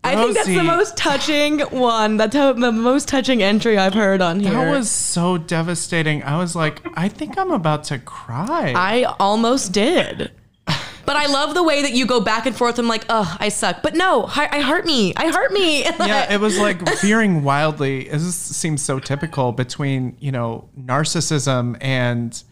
I 0.04 0.16
think 0.16 0.36
that's 0.36 0.48
the 0.48 0.64
most 0.64 0.96
touching 0.96 1.60
one. 1.60 2.18
That's 2.18 2.36
how, 2.36 2.54
the 2.54 2.72
most 2.72 3.10
touching 3.10 3.44
entry 3.44 3.78
I've 3.78 3.94
heard 3.94 4.22
on 4.22 4.40
here. 4.40 4.54
That 4.54 4.72
was 4.72 4.90
so 4.90 5.38
devastating. 5.38 6.24
I 6.24 6.38
was 6.38 6.56
like, 6.56 6.82
I 6.96 7.10
think 7.10 7.38
I'm 7.38 7.52
about 7.52 7.84
to 7.86 8.00
cry. 8.00 8.74
I 8.76 9.04
almost 9.20 9.74
did. 9.74 10.32
But 11.08 11.16
I 11.16 11.26
love 11.26 11.56
the 11.56 11.64
way 11.64 11.82
that 11.82 11.94
you 11.94 12.06
go 12.06 12.20
back 12.20 12.46
and 12.46 12.56
forth. 12.56 12.78
I'm 12.78 12.88
like, 12.88 13.06
oh, 13.10 13.36
I 13.40 13.48
suck. 13.50 13.82
But 13.82 13.96
no, 13.96 14.26
I, 14.28 14.50
I 14.52 14.60
heart 14.60 14.86
me. 14.86 15.14
I 15.16 15.32
hurt 15.32 15.52
me. 15.54 15.84
yeah, 15.86 16.32
it 16.32 16.40
was 16.40 16.60
like 16.60 16.82
veering 17.02 17.44
wildly. 17.44 18.10
This 18.10 18.36
seems 18.36 18.82
so 18.84 19.00
typical 19.00 19.54
between, 19.54 20.18
you 20.20 20.32
know, 20.34 20.68
narcissism 20.80 21.78
and, 21.82 22.44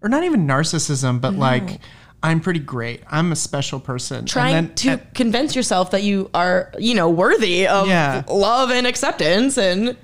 or 0.00 0.08
not 0.08 0.22
even 0.24 0.46
narcissism, 0.46 1.20
but 1.20 1.34
like, 1.34 1.80
I'm 2.22 2.40
pretty 2.40 2.60
great. 2.60 3.02
I'm 3.10 3.32
a 3.32 3.36
special 3.36 3.80
person. 3.80 4.26
Trying 4.26 4.54
and 4.54 4.68
then 4.68 4.74
to 4.76 4.90
at- 4.92 5.14
convince 5.14 5.56
yourself 5.56 5.90
that 5.90 6.04
you 6.04 6.30
are, 6.32 6.72
you 6.78 6.94
know, 6.94 7.10
worthy 7.10 7.66
of 7.66 7.86
Yeah. 7.88 8.22
love 8.30 8.70
and 8.70 8.86
acceptance. 8.86 9.58
And 9.58 9.96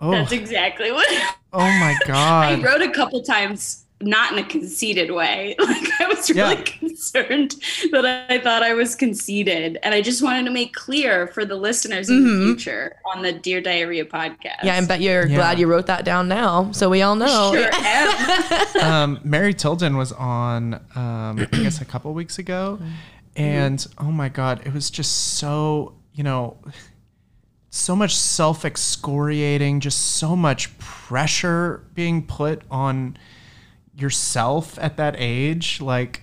oh, 0.00 0.10
That's 0.10 0.32
exactly 0.32 0.90
what 0.90 1.06
oh 1.52 1.58
my 1.60 1.94
god! 2.06 2.58
I 2.58 2.62
wrote 2.62 2.82
a 2.82 2.90
couple 2.90 3.22
times, 3.22 3.83
not 4.04 4.32
in 4.32 4.38
a 4.38 4.44
conceited 4.46 5.10
way. 5.10 5.56
Like 5.64 5.88
I 6.00 6.06
was 6.06 6.30
really 6.30 6.54
Yeah. 6.56 6.62
concerned 6.78 7.56
that 7.92 8.26
I 8.30 8.38
thought 8.38 8.62
I 8.62 8.74
was 8.74 8.94
conceited, 8.94 9.78
and 9.82 9.94
I 9.94 10.00
just 10.02 10.22
wanted 10.22 10.44
to 10.44 10.50
make 10.50 10.72
clear 10.74 11.26
for 11.28 11.44
the 11.44 11.56
listeners 11.56 12.08
in 12.10 12.22
the 12.24 12.44
future 12.44 12.96
on 13.14 13.22
the 13.22 13.32
Dear 13.32 13.60
Diarrhea 13.60 14.04
podcast. 14.04 14.58
Mm-hmm. 14.58 14.66
yeah, 14.66 14.76
I 14.76 14.86
bet 14.86 15.00
you're 15.00 15.26
Yeah. 15.26 15.36
glad 15.36 15.58
you 15.58 15.66
wrote 15.66 15.86
that 15.86 16.04
down 16.04 16.28
now. 16.28 16.70
So 16.72 16.88
we 16.90 17.02
all 17.02 17.16
know. 17.16 17.52
Sure 17.54 17.70
am. 17.72 18.80
um, 18.82 19.20
Mary 19.24 19.54
Tilden 19.54 19.96
was 19.96 20.12
on, 20.12 20.74
um, 20.94 21.38
I 21.40 21.48
guess, 21.62 21.80
a 21.80 21.84
couple 21.84 22.12
weeks 22.14 22.38
ago, 22.38 22.78
and 23.36 23.84
oh 23.98 24.12
my 24.12 24.28
god, 24.28 24.62
it 24.66 24.72
was 24.74 24.90
just 24.90 25.34
so 25.38 25.94
you 26.14 26.22
know, 26.22 26.56
so 27.70 27.96
much 27.96 28.14
self 28.14 28.64
excoriating, 28.64 29.80
just 29.80 29.98
so 30.16 30.36
much 30.36 30.76
pressure 30.78 31.82
being 31.94 32.24
put 32.24 32.62
on 32.70 33.16
yourself 33.96 34.78
at 34.78 34.96
that 34.96 35.14
age, 35.18 35.80
like. 35.80 36.22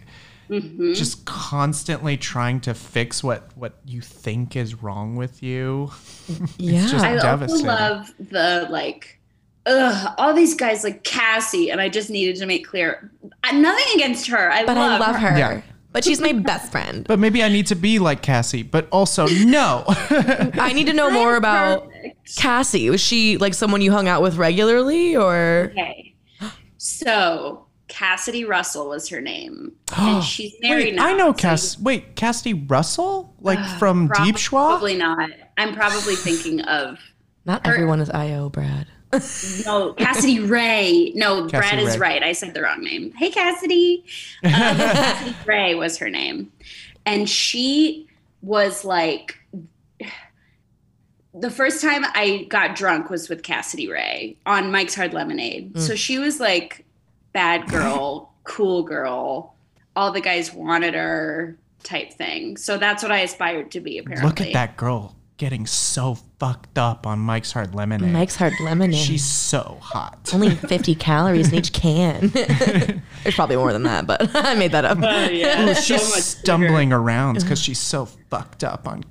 Mm-hmm. 0.49 0.91
Just 0.95 1.23
constantly 1.25 2.17
trying 2.17 2.59
to 2.61 2.73
fix 2.73 3.23
what 3.23 3.55
what 3.55 3.75
you 3.85 4.01
think 4.01 4.57
is 4.57 4.83
wrong 4.83 5.15
with 5.15 5.41
you. 5.41 5.91
Yeah. 6.57 6.87
just- 6.87 7.05
I 7.05 7.17
also 7.17 7.55
love 7.65 8.11
the 8.19 8.67
like, 8.69 9.21
ugh, 9.65 10.13
all 10.17 10.33
these 10.33 10.53
guys 10.55 10.83
like 10.83 11.05
Cassie, 11.05 11.71
and 11.71 11.79
I 11.79 11.87
just 11.87 12.09
needed 12.09 12.35
to 12.37 12.45
make 12.45 12.67
clear, 12.67 13.09
I, 13.45 13.53
nothing 13.57 13.85
against 13.95 14.27
her. 14.27 14.51
I 14.51 14.65
but 14.65 14.75
love 14.75 14.99
I 15.01 15.07
love 15.07 15.15
her. 15.21 15.37
Yeah. 15.37 15.61
But 15.93 16.03
she's 16.03 16.19
my 16.19 16.33
best 16.33 16.69
friend. 16.71 17.05
But 17.07 17.19
maybe 17.19 17.41
I 17.43 17.47
need 17.49 17.67
to 17.67 17.75
be 17.75 17.99
like 17.99 18.21
Cassie, 18.21 18.63
but 18.63 18.87
also 18.91 19.27
no. 19.27 19.83
I 19.87 20.73
need 20.73 20.87
to 20.87 20.93
know 20.93 21.09
more 21.21 21.37
about 21.37 21.89
Cassie. 22.35 22.89
Was 22.89 22.99
she 23.01 23.37
like 23.37 23.53
someone 23.53 23.79
you 23.81 23.91
hung 23.93 24.09
out 24.09 24.21
with 24.21 24.35
regularly 24.35 25.15
or 25.15 25.69
Okay. 25.71 26.10
So 26.83 27.67
Cassidy 27.89 28.43
Russell 28.43 28.89
was 28.89 29.07
her 29.09 29.21
name. 29.21 29.73
and 29.95 30.23
she's 30.23 30.55
married 30.61 30.85
Wait, 30.85 30.95
now. 30.95 31.05
I 31.05 31.13
know 31.13 31.27
so 31.27 31.33
Cass. 31.33 31.79
Wait, 31.79 32.15
Cassidy 32.15 32.55
Russell, 32.55 33.35
like 33.39 33.59
from 33.77 34.07
Deep 34.23 34.35
Schwa. 34.35 34.69
Probably 34.69 34.97
not. 34.97 35.29
I'm 35.59 35.75
probably 35.75 36.15
thinking 36.15 36.61
of 36.61 36.97
not 37.45 37.67
everyone 37.67 37.99
is 37.99 38.09
IO, 38.09 38.49
Brad. 38.49 38.87
no 39.63 39.93
Cassidy 39.93 40.39
Ray. 40.39 41.11
No, 41.13 41.47
Brad 41.47 41.65
Cassidy 41.65 41.83
is 41.83 41.99
Ray. 41.99 42.07
right. 42.07 42.23
I 42.23 42.31
said 42.31 42.55
the 42.55 42.63
wrong 42.63 42.83
name. 42.83 43.11
Hey 43.11 43.29
Cassidy. 43.29 44.03
Um, 44.43 44.49
Cassidy 44.51 45.35
Ray 45.45 45.75
was 45.75 45.99
her 45.99 46.09
name, 46.09 46.51
and 47.05 47.29
she 47.29 48.07
was 48.41 48.83
like. 48.83 49.37
The 51.33 51.49
first 51.49 51.81
time 51.81 52.03
I 52.05 52.45
got 52.49 52.75
drunk 52.75 53.09
was 53.09 53.29
with 53.29 53.43
Cassidy 53.43 53.89
Ray 53.89 54.37
on 54.45 54.71
Mike's 54.71 54.95
Hard 54.95 55.13
Lemonade. 55.13 55.73
Mm. 55.73 55.79
So 55.79 55.95
she 55.95 56.17
was 56.17 56.39
like 56.39 56.85
bad 57.33 57.67
girl, 57.67 58.33
cool 58.43 58.83
girl. 58.83 59.55
All 59.95 60.11
the 60.11 60.21
guys 60.21 60.53
wanted 60.53 60.93
her 60.93 61.57
type 61.83 62.13
thing. 62.13 62.57
So 62.57 62.77
that's 62.77 63.03
what 63.03 63.11
I 63.11 63.19
aspired 63.19 63.71
to 63.71 63.79
be 63.79 63.97
apparently. 63.97 64.27
Look 64.27 64.41
at 64.41 64.53
that 64.53 64.77
girl 64.77 65.15
getting 65.41 65.65
so 65.65 66.13
fucked 66.39 66.77
up 66.77 67.07
on 67.07 67.17
Mike's 67.17 67.51
Hard 67.51 67.73
Lemonade. 67.73 68.13
Mike's 68.13 68.35
Hard 68.35 68.53
Lemonade. 68.61 68.95
She's 68.95 69.25
so 69.25 69.79
hot. 69.81 70.29
only 70.35 70.51
50 70.51 70.93
calories 70.93 71.51
in 71.51 71.55
each 71.55 71.73
can. 71.73 72.27
There's 73.23 73.33
probably 73.33 73.55
more 73.55 73.73
than 73.73 73.81
that, 73.83 74.05
but 74.05 74.35
I 74.35 74.53
made 74.53 74.71
that 74.73 74.85
up. 74.85 74.99
Oh, 75.01 75.29
yeah. 75.29 75.67
Ooh, 75.67 75.73
she's 75.73 76.03
stumbling 76.03 76.93
around 76.93 77.39
because 77.39 77.59
she's 77.59 77.79
so 77.79 78.05
fucked 78.05 78.63
up 78.63 78.87
on 78.87 79.03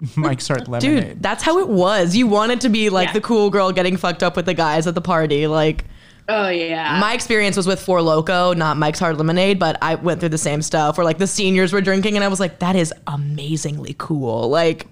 Mike's 0.16 0.48
Hard 0.48 0.68
Lemonade. 0.68 1.04
Dude, 1.08 1.22
that's 1.22 1.42
how 1.42 1.58
it 1.58 1.68
was. 1.68 2.16
You 2.16 2.26
wanted 2.26 2.60
to 2.62 2.68
be 2.68 2.88
like 2.90 3.08
Yeah. 3.08 3.12
the 3.14 3.20
cool 3.20 3.50
girl 3.50 3.72
getting 3.72 3.96
fucked 3.96 4.22
up 4.22 4.36
with 4.36 4.46
the 4.46 4.54
guys 4.54 4.86
at 4.86 4.94
the 4.94 5.00
party. 5.00 5.46
Like 5.46 5.84
Oh 6.28 6.48
yeah. 6.48 6.98
my 7.00 7.12
experience 7.12 7.56
was 7.56 7.66
with 7.66 7.80
Four 7.80 7.98
Loko, 8.00 8.56
not 8.56 8.76
Mike's 8.76 8.98
Hard 9.00 9.18
Lemonade, 9.18 9.58
but 9.58 9.76
I 9.82 9.96
went 9.96 10.20
through 10.20 10.28
the 10.28 10.38
same 10.38 10.62
stuff 10.62 10.96
where 10.96 11.04
like 11.04 11.18
the 11.18 11.26
seniors 11.26 11.72
were 11.72 11.80
drinking 11.80 12.14
and 12.16 12.24
I 12.24 12.28
was 12.28 12.38
like, 12.40 12.60
that 12.60 12.76
is 12.76 12.94
amazingly 13.06 13.94
cool. 13.98 14.48
Like 14.48 14.86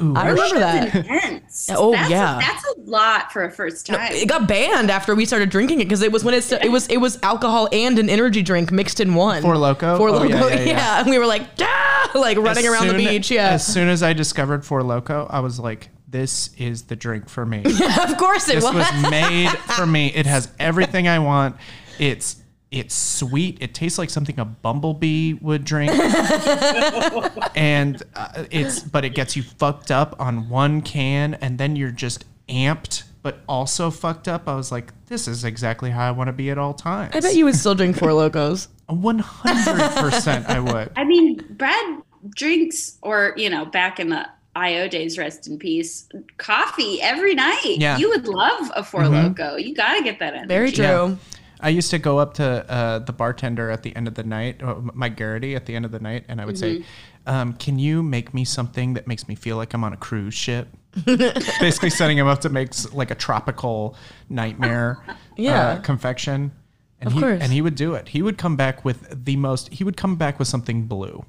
I 0.00 0.28
remember 0.28 0.58
that. 0.60 0.94
intense. 0.94 1.68
Oh, 1.70 1.92
that's 1.92 2.10
yeah. 2.10 2.36
A, 2.36 2.40
that's 2.40 2.64
a 2.64 2.80
lot 2.80 3.32
for 3.32 3.44
a 3.44 3.50
first 3.50 3.86
time. 3.86 4.12
It 4.12 4.28
got 4.28 4.48
banned 4.48 4.90
after 4.90 5.14
we 5.14 5.26
started 5.26 5.50
drinking 5.50 5.80
it 5.80 5.84
because 5.84 6.02
it 6.02 6.10
was 6.10 6.24
when 6.24 6.34
it's 6.34 6.50
it 6.52 6.70
was 6.70 6.86
it 6.88 6.98
was 6.98 7.18
alcohol 7.22 7.68
and 7.72 7.98
an 7.98 8.08
energy 8.08 8.42
drink 8.42 8.72
mixed 8.72 9.00
in 9.00 9.14
one. 9.14 9.42
Four 9.42 9.54
Loko? 9.54 9.96
Four 9.98 10.08
Oh, 10.08 10.20
Loko, 10.20 10.30
yeah, 10.30 10.38
yeah, 10.48 10.54
yeah, 10.54 10.64
yeah. 10.64 11.00
And 11.00 11.10
we 11.10 11.18
were 11.18 11.26
like, 11.26 11.42
ah, 11.60 12.10
like 12.14 12.38
running 12.38 12.64
As 12.66 12.72
around 12.72 12.88
the 12.88 12.94
beach. 12.94 13.30
Yeah, 13.30 13.50
As 13.50 13.66
soon 13.66 13.88
as 13.88 14.02
I 14.02 14.12
discovered 14.12 14.64
Four 14.64 14.82
Loko, 14.82 15.26
I 15.28 15.40
was 15.40 15.60
like, 15.60 15.90
this 16.08 16.50
is 16.56 16.82
the 16.84 16.96
drink 16.96 17.28
for 17.28 17.44
me. 17.46 17.58
of 17.64 18.16
course 18.16 18.48
it 18.48 18.54
this 18.56 18.64
was. 18.64 18.74
was 18.74 19.10
made 19.10 19.50
for 19.50 19.86
me. 19.86 20.08
It 20.08 20.26
has 20.26 20.48
everything 20.58 21.08
I 21.08 21.18
want. 21.18 21.56
It's 21.98 22.39
it's 22.70 22.94
sweet. 22.94 23.58
It 23.60 23.74
tastes 23.74 23.98
like 23.98 24.10
something 24.10 24.38
a 24.38 24.44
bumblebee 24.44 25.34
would 25.34 25.64
drink. 25.64 25.90
and 27.54 28.02
uh, 28.14 28.44
it's 28.50 28.80
but 28.80 29.04
it 29.04 29.14
gets 29.14 29.36
you 29.36 29.42
fucked 29.42 29.90
up 29.90 30.14
on 30.20 30.48
one 30.48 30.80
can 30.80 31.34
and 31.34 31.58
then 31.58 31.76
you're 31.76 31.90
just 31.90 32.24
amped 32.48 33.04
but 33.22 33.40
also 33.48 33.90
fucked 33.90 34.28
up. 34.28 34.48
I 34.48 34.54
was 34.54 34.72
like, 34.72 34.92
this 35.06 35.28
is 35.28 35.44
exactly 35.44 35.90
how 35.90 36.08
I 36.08 36.10
want 36.10 36.28
to 36.28 36.32
be 36.32 36.50
at 36.50 36.58
all 36.58 36.72
times. 36.72 37.14
I 37.14 37.20
bet 37.20 37.34
you 37.34 37.44
would 37.44 37.56
still 37.56 37.74
drink 37.74 37.98
Four 37.98 38.10
Lokos. 38.10 38.68
100% 38.88 40.46
I 40.48 40.60
would. 40.60 40.90
I 40.96 41.04
mean, 41.04 41.44
Brad 41.50 42.02
drinks, 42.34 42.98
or 43.02 43.34
you 43.36 43.50
know, 43.50 43.66
back 43.66 44.00
in 44.00 44.08
the 44.08 44.26
IO 44.56 44.88
days, 44.88 45.18
rest 45.18 45.46
in 45.46 45.58
peace. 45.58 46.08
Coffee 46.38 47.00
every 47.02 47.34
night. 47.34 47.76
Yeah. 47.78 47.98
You 47.98 48.08
would 48.08 48.26
love 48.26 48.70
a 48.74 48.82
4 48.82 49.02
Mhm. 49.02 49.34
Loko. 49.34 49.62
You 49.62 49.74
got 49.74 49.96
to 49.96 50.02
get 50.02 50.18
that 50.18 50.34
energy. 50.34 50.48
Very 50.48 50.72
true. 50.72 50.84
Yeah. 50.84 51.14
I 51.62 51.68
used 51.68 51.90
to 51.90 51.98
go 51.98 52.18
up 52.18 52.34
to 52.34 52.44
uh, 52.70 52.98
the 53.00 53.12
bartender 53.12 53.70
at 53.70 53.82
the 53.82 53.94
end 53.94 54.08
of 54.08 54.14
the 54.14 54.22
night, 54.24 54.62
uh, 54.62 54.76
Mike 54.94 55.16
Garrity 55.16 55.54
at 55.54 55.66
the 55.66 55.74
end 55.76 55.84
of 55.84 55.90
the 55.92 56.00
night, 56.00 56.24
and 56.28 56.40
I 56.40 56.44
would 56.44 56.58
say, 56.58 56.84
um, 57.26 57.52
"Can 57.54 57.78
you 57.78 58.02
make 58.02 58.32
me 58.34 58.44
something 58.44 58.94
that 58.94 59.06
makes 59.06 59.28
me 59.28 59.34
feel 59.34 59.56
like 59.56 59.74
I'm 59.74 59.84
on 59.84 59.92
a 59.92 59.96
cruise 59.96 60.34
ship?" 60.34 60.68
Basically, 61.04 61.90
setting 61.90 62.18
him 62.18 62.26
up 62.26 62.40
to 62.40 62.48
make 62.48 62.70
like 62.92 63.10
a 63.10 63.14
tropical 63.14 63.96
nightmare 64.28 64.98
Yeah. 65.36 65.68
uh, 65.68 65.80
confection. 65.80 66.52
And 67.00 67.06
Of 67.08 67.12
he, 67.14 67.20
course. 67.20 67.40
And 67.42 67.52
he 67.52 67.62
would 67.62 67.76
do 67.76 67.94
it. 67.94 68.08
He 68.08 68.20
would 68.22 68.36
come 68.36 68.56
back 68.56 68.84
with 68.84 69.24
the 69.24 69.36
most. 69.36 69.72
He 69.72 69.84
would 69.84 69.96
come 69.96 70.16
back 70.16 70.38
with 70.38 70.48
something 70.48 70.84
blue. 70.86 71.24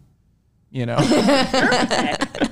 You 0.70 0.86
know, 0.86 0.98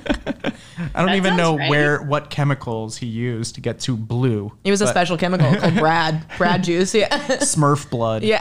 I 0.94 1.04
don't 1.04 1.14
even 1.16 1.36
know 1.36 1.56
right. 1.56 1.70
where 1.70 2.02
what 2.02 2.30
chemicals 2.30 2.96
he 2.96 3.06
used 3.06 3.54
to 3.56 3.60
get 3.60 3.80
to 3.80 3.96
blue. 3.96 4.52
It 4.64 4.70
was 4.70 4.80
a 4.80 4.86
special 4.86 5.16
chemical 5.16 5.54
called 5.54 5.74
Brad. 5.78 6.24
Brad 6.38 6.64
juice. 6.64 6.94
Yeah. 6.94 7.08
Smurf 7.38 7.88
blood. 7.90 8.22
yeah. 8.22 8.40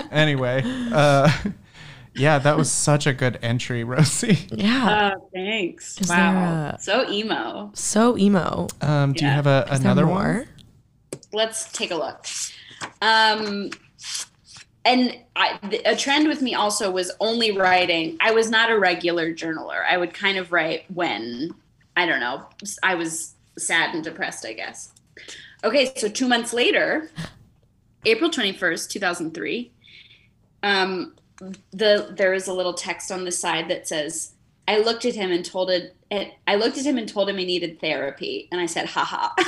anyway, 0.10 0.62
uh, 0.92 1.30
yeah, 2.14 2.38
that 2.38 2.56
was 2.56 2.70
such 2.70 3.06
a 3.06 3.12
good 3.12 3.38
entry, 3.42 3.84
Rosie. 3.84 4.46
Yeah. 4.50 5.14
Oh, 5.16 5.28
thanks. 5.32 6.00
Is 6.00 6.08
wow. 6.08 6.74
a- 6.74 6.80
So 6.80 7.08
emo. 7.10 7.70
So 7.74 8.16
emo. 8.16 8.68
Um, 8.80 9.12
do 9.12 9.24
you 9.24 9.30
have 9.30 9.46
a, 9.46 9.66
another 9.70 10.06
one? 10.06 10.48
let's 11.32 11.70
take 11.72 11.90
a 11.90 11.94
look. 11.94 12.26
Um, 13.02 13.70
and 14.86 15.18
I, 15.34 15.58
a 15.84 15.96
trend 15.96 16.28
with 16.28 16.40
me 16.40 16.54
also 16.54 16.90
was 16.90 17.10
only 17.18 17.50
writing. 17.50 18.16
I 18.20 18.30
was 18.30 18.48
not 18.48 18.70
a 18.70 18.78
regular 18.78 19.34
journaler. 19.34 19.84
I 19.84 19.96
would 19.96 20.14
kind 20.14 20.38
of 20.38 20.52
write 20.52 20.84
when 20.94 21.52
I 21.96 22.06
don't 22.06 22.20
know. 22.20 22.46
I 22.82 22.94
was 22.94 23.34
sad 23.58 23.94
and 23.94 24.04
depressed. 24.04 24.46
I 24.46 24.52
guess. 24.52 24.92
Okay, 25.64 25.92
so 25.96 26.08
two 26.08 26.28
months 26.28 26.52
later, 26.52 27.10
April 28.04 28.30
twenty 28.30 28.52
first, 28.52 28.90
two 28.90 29.00
thousand 29.00 29.34
three. 29.34 29.72
Um, 30.62 31.16
the 31.72 32.14
there 32.16 32.32
is 32.32 32.46
a 32.46 32.54
little 32.54 32.74
text 32.74 33.10
on 33.10 33.24
the 33.24 33.32
side 33.32 33.68
that 33.68 33.88
says, 33.88 34.34
"I 34.68 34.78
looked 34.78 35.04
at 35.04 35.16
him 35.16 35.32
and 35.32 35.44
told 35.44 35.68
it. 35.68 35.96
I 36.46 36.54
looked 36.54 36.78
at 36.78 36.86
him 36.86 36.96
and 36.96 37.08
told 37.08 37.28
him 37.28 37.38
he 37.38 37.44
needed 37.44 37.80
therapy, 37.80 38.48
and 38.52 38.60
I 38.60 38.66
said, 38.66 38.86
haha." 38.86 39.34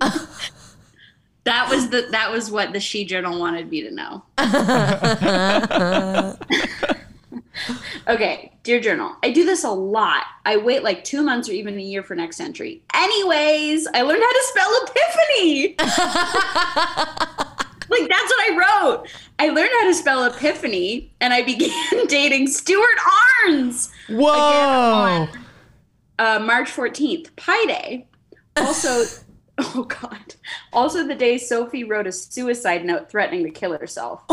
that 1.46 1.70
was 1.70 1.88
the 1.90 2.08
that 2.10 2.30
was 2.30 2.50
what 2.50 2.72
the 2.72 2.80
she 2.80 3.04
journal 3.04 3.38
wanted 3.38 3.70
me 3.70 3.82
to 3.82 3.92
know. 3.92 4.24
okay, 8.08 8.52
dear 8.64 8.80
journal, 8.80 9.14
I 9.22 9.30
do 9.30 9.46
this 9.46 9.62
a 9.64 9.70
lot. 9.70 10.24
I 10.44 10.56
wait 10.56 10.82
like 10.82 11.04
two 11.04 11.22
months 11.22 11.48
or 11.48 11.52
even 11.52 11.78
a 11.78 11.82
year 11.82 12.02
for 12.02 12.16
next 12.16 12.40
entry. 12.40 12.82
Anyways, 12.92 13.86
I 13.94 14.02
learned 14.02 14.22
how 14.22 14.32
to 14.32 14.42
spell 14.42 14.70
epiphany. 14.82 15.76
like 17.88 18.08
that's 18.08 18.30
what 18.30 18.40
I 18.40 18.56
wrote. 18.58 19.08
I 19.38 19.48
learned 19.48 19.70
how 19.78 19.84
to 19.86 19.94
spell 19.94 20.24
epiphany, 20.24 21.12
and 21.20 21.32
I 21.32 21.42
began 21.42 21.70
dating 22.08 22.48
Stuart 22.48 22.98
Arns 23.46 23.92
Whoa! 24.08 24.32
on 24.32 25.28
uh, 26.18 26.40
March 26.40 26.70
14th, 26.70 27.36
Pi 27.36 27.66
Day. 27.66 28.08
Also, 28.56 29.04
oh 29.58 29.84
God. 29.84 30.34
Also, 30.76 31.06
the 31.06 31.14
day 31.14 31.38
Sophie 31.38 31.84
wrote 31.84 32.06
a 32.06 32.12
suicide 32.12 32.84
note 32.84 33.10
threatening 33.10 33.42
to 33.44 33.50
kill 33.50 33.76
herself. 33.78 34.20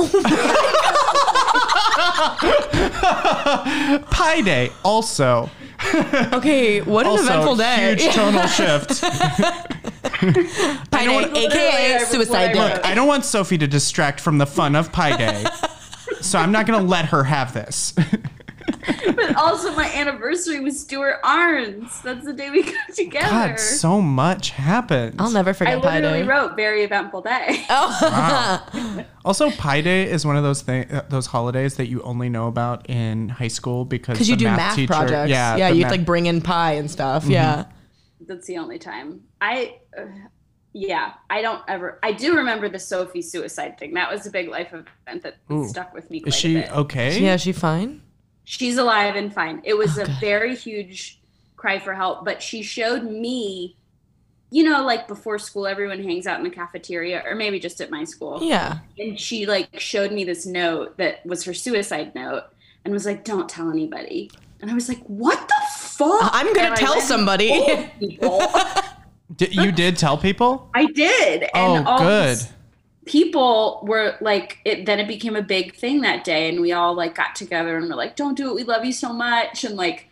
Pi 4.12 4.42
Day 4.44 4.70
also. 4.84 5.50
Okay, 6.34 6.82
what 6.82 7.06
an 7.06 7.12
also 7.12 7.24
eventful 7.24 7.56
day. 7.56 7.96
huge 7.96 8.14
tonal 8.14 8.48
shift. 8.48 9.02
Pi 10.92 11.06
Day, 11.06 11.16
what- 11.16 11.36
aka 11.38 12.00
suicide 12.06 12.56
look. 12.58 12.74
Look, 12.74 12.86
I 12.86 12.94
don't 12.94 13.08
want 13.08 13.24
Sophie 13.26 13.58
to 13.60 13.68
distract 13.68 14.20
from 14.20 14.38
the 14.38 14.46
fun 14.46 14.76
of 14.76 14.92
Pi 14.92 15.16
Day, 15.16 15.46
so 16.22 16.40
I'm 16.40 16.52
not 16.52 16.68
going 16.68 16.80
to 16.80 16.86
let 16.86 17.06
her 17.06 17.24
have 17.24 17.54
this. 17.54 17.94
but 19.16 19.36
also, 19.36 19.74
my 19.76 19.92
anniversary 19.94 20.60
was 20.60 20.80
Stuart 20.80 21.22
Arns. 21.24 22.02
That's 22.02 22.26
the 22.26 22.34
day 22.34 22.50
we 22.50 22.64
got 22.64 22.94
together. 22.96 23.50
God, 23.50 23.60
so 23.60 24.02
much 24.02 24.52
happened. 24.52 25.16
I'll 25.20 25.32
never 25.32 25.54
forget. 25.54 25.74
I 25.74 25.78
forget 25.78 25.90
Pi 25.92 25.96
literally 26.00 26.22
Day. 26.24 26.28
wrote 26.28 26.56
very 26.56 26.84
eventful 26.84 27.22
day. 27.22 27.66
Oh, 27.70 29.06
Also, 29.26 29.50
Pi 29.52 29.82
Day 29.82 30.04
is 30.10 30.26
one 30.26 30.36
of 30.38 30.44
those 30.44 30.62
thing, 30.62 30.92
uh, 30.92 31.06
those 31.10 31.28
holidays 31.28 31.76
that 31.78 31.88
you 31.88 32.02
only 32.04 32.30
know 32.30 32.48
about 32.48 32.90
in 32.90 33.30
high 33.30 33.48
school 33.48 33.86
because 33.86 34.14
because 34.16 34.30
you 34.30 34.36
the 34.36 34.40
do 34.40 34.46
math, 34.46 34.58
math 34.58 34.76
teacher, 34.76 34.88
projects. 34.94 35.30
Yeah, 35.30 35.56
yeah, 35.56 35.70
the 35.70 35.76
you 35.76 35.82
math- 35.84 35.92
have 35.92 36.00
like 36.00 36.06
bring 36.06 36.26
in 36.26 36.42
pie 36.42 36.74
and 36.74 36.90
stuff. 36.92 37.26
Yeah. 37.26 37.66
That's 38.28 38.48
the 38.48 38.58
only 38.58 38.80
time. 38.80 39.22
I, 39.42 39.78
uh, 39.98 40.04
yeah, 40.74 41.14
I 41.30 41.42
don't 41.42 41.62
ever. 41.68 42.00
I 42.04 42.12
do 42.14 42.36
remember 42.38 42.70
the 42.70 42.80
Sophie 42.80 43.22
suicide 43.22 43.78
thing. 43.78 43.94
That 43.96 44.12
was 44.12 44.26
a 44.28 44.32
big 44.32 44.48
life 44.50 44.70
event 44.74 45.24
that 45.24 45.36
Ooh. 45.52 45.68
stuck 45.68 45.94
with 45.94 46.10
me. 46.10 46.20
Quite 46.22 46.28
Is 46.30 46.36
a 46.36 46.38
she 46.40 46.54
bit. 46.56 46.72
okay? 46.72 47.20
Yeah, 47.20 47.34
is 47.36 47.42
she 47.42 47.52
fine? 47.54 48.02
She's 48.44 48.78
alive 48.78 49.16
and 49.16 49.34
fine. 49.34 49.62
It 49.64 49.76
was 49.78 49.98
Oh, 49.98 50.04
a 50.04 50.06
good. 50.06 50.16
very 50.20 50.56
huge 50.56 51.20
cry 51.56 51.80
for 51.80 51.94
help, 51.94 52.26
but 52.26 52.42
she 52.42 52.62
showed 52.62 53.04
me, 53.04 53.76
you 54.52 54.64
know, 54.64 54.84
like 54.84 55.08
before 55.08 55.40
school, 55.40 55.66
everyone 55.66 56.04
hangs 56.04 56.28
out 56.28 56.38
in 56.38 56.44
the 56.44 56.50
cafeteria, 56.50 57.24
or 57.26 57.36
maybe 57.36 57.60
just 57.60 57.82
at 57.82 57.90
my 57.90 58.04
school. 58.04 58.40
Yeah. 58.44 58.80
And 59.00 59.20
she 59.20 59.46
like 59.46 59.80
showed 59.80 60.12
me 60.12 60.24
this 60.24 60.46
note 60.46 60.98
that 60.98 61.26
was 61.26 61.44
her 61.46 61.54
suicide 61.54 62.14
note 62.16 62.44
and 62.86 62.94
was 62.94 63.06
like, 63.06 63.24
"Don't 63.24 63.48
tell 63.50 63.72
anybody." 63.72 64.30
And 64.62 64.70
I 64.70 64.74
was 64.76 64.88
like, 64.90 65.02
"What 65.08 65.40
the 65.48 65.56
fuck?" 65.78 66.30
I'm 66.34 66.54
gonna 66.54 66.76
tell 66.76 66.94
went 66.96 67.04
somebody. 67.08 67.90
people. 68.00 68.42
D- 69.38 69.48
you 69.52 69.72
did 69.72 69.98
tell 69.98 70.16
people? 70.18 70.70
I 70.76 70.86
did. 70.86 71.44
And 71.56 71.88
Oh, 71.88 71.90
all 71.90 71.98
good. 72.00 72.38
these 72.38 72.53
people 73.06 73.84
were 73.88 74.16
like 74.22 74.60
it 74.66 74.86
then 74.86 75.00
it 75.00 75.08
became 75.08 75.36
a 75.36 75.42
big 75.42 75.76
thing 75.76 76.02
that 76.02 76.24
day 76.24 76.50
and 76.50 76.62
we 76.62 76.72
all 76.72 76.94
like 76.96 77.16
got 77.16 77.36
together 77.36 77.78
and 77.78 77.88
were 77.90 77.96
like, 77.96 78.16
Don't 78.16 78.36
do 78.36 78.50
it, 78.50 78.56
we 78.56 78.64
love 78.64 78.86
you 78.86 78.94
so 78.94 79.12
much 79.14 79.64
and 79.64 79.76
like 79.76 80.08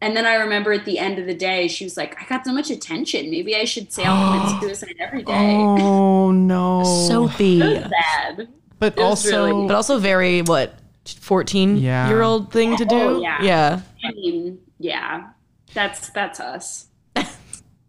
and 0.00 0.16
then 0.16 0.26
I 0.26 0.34
remember 0.34 0.72
at 0.72 0.84
the 0.84 0.98
end 0.98 1.20
of 1.20 1.26
the 1.26 1.34
day, 1.34 1.68
she 1.68 1.84
was 1.84 1.96
like, 1.96 2.20
I 2.20 2.26
got 2.26 2.44
so 2.44 2.52
much 2.52 2.70
attention. 2.70 3.30
Maybe 3.30 3.54
I 3.54 3.64
should 3.64 3.92
say 3.92 4.02
I'll 4.04 4.48
commit 4.48 4.60
suicide 4.80 4.96
every 4.98 5.22
day. 5.22 5.32
Oh 5.56 6.32
no, 6.32 6.82
Sophie. 7.08 7.60
It 7.60 7.82
was 7.84 7.92
sad. 7.92 8.48
But 8.80 8.96
was 8.96 9.04
also, 9.04 9.46
really- 9.46 9.68
But 9.68 9.74
also 9.76 9.98
very 10.00 10.42
what 10.42 10.74
14 11.06 11.76
Yeah. 11.76 12.08
year 12.08 12.22
old 12.22 12.52
thing 12.52 12.76
to 12.78 12.84
do. 12.84 12.96
Oh, 12.96 13.20
yeah. 13.20 13.42
yeah. 13.42 13.80
I 14.04 14.10
mean, 14.12 14.58
yeah. 14.80 15.28
That's 15.74 16.10
that's 16.10 16.40
us. 16.40 16.86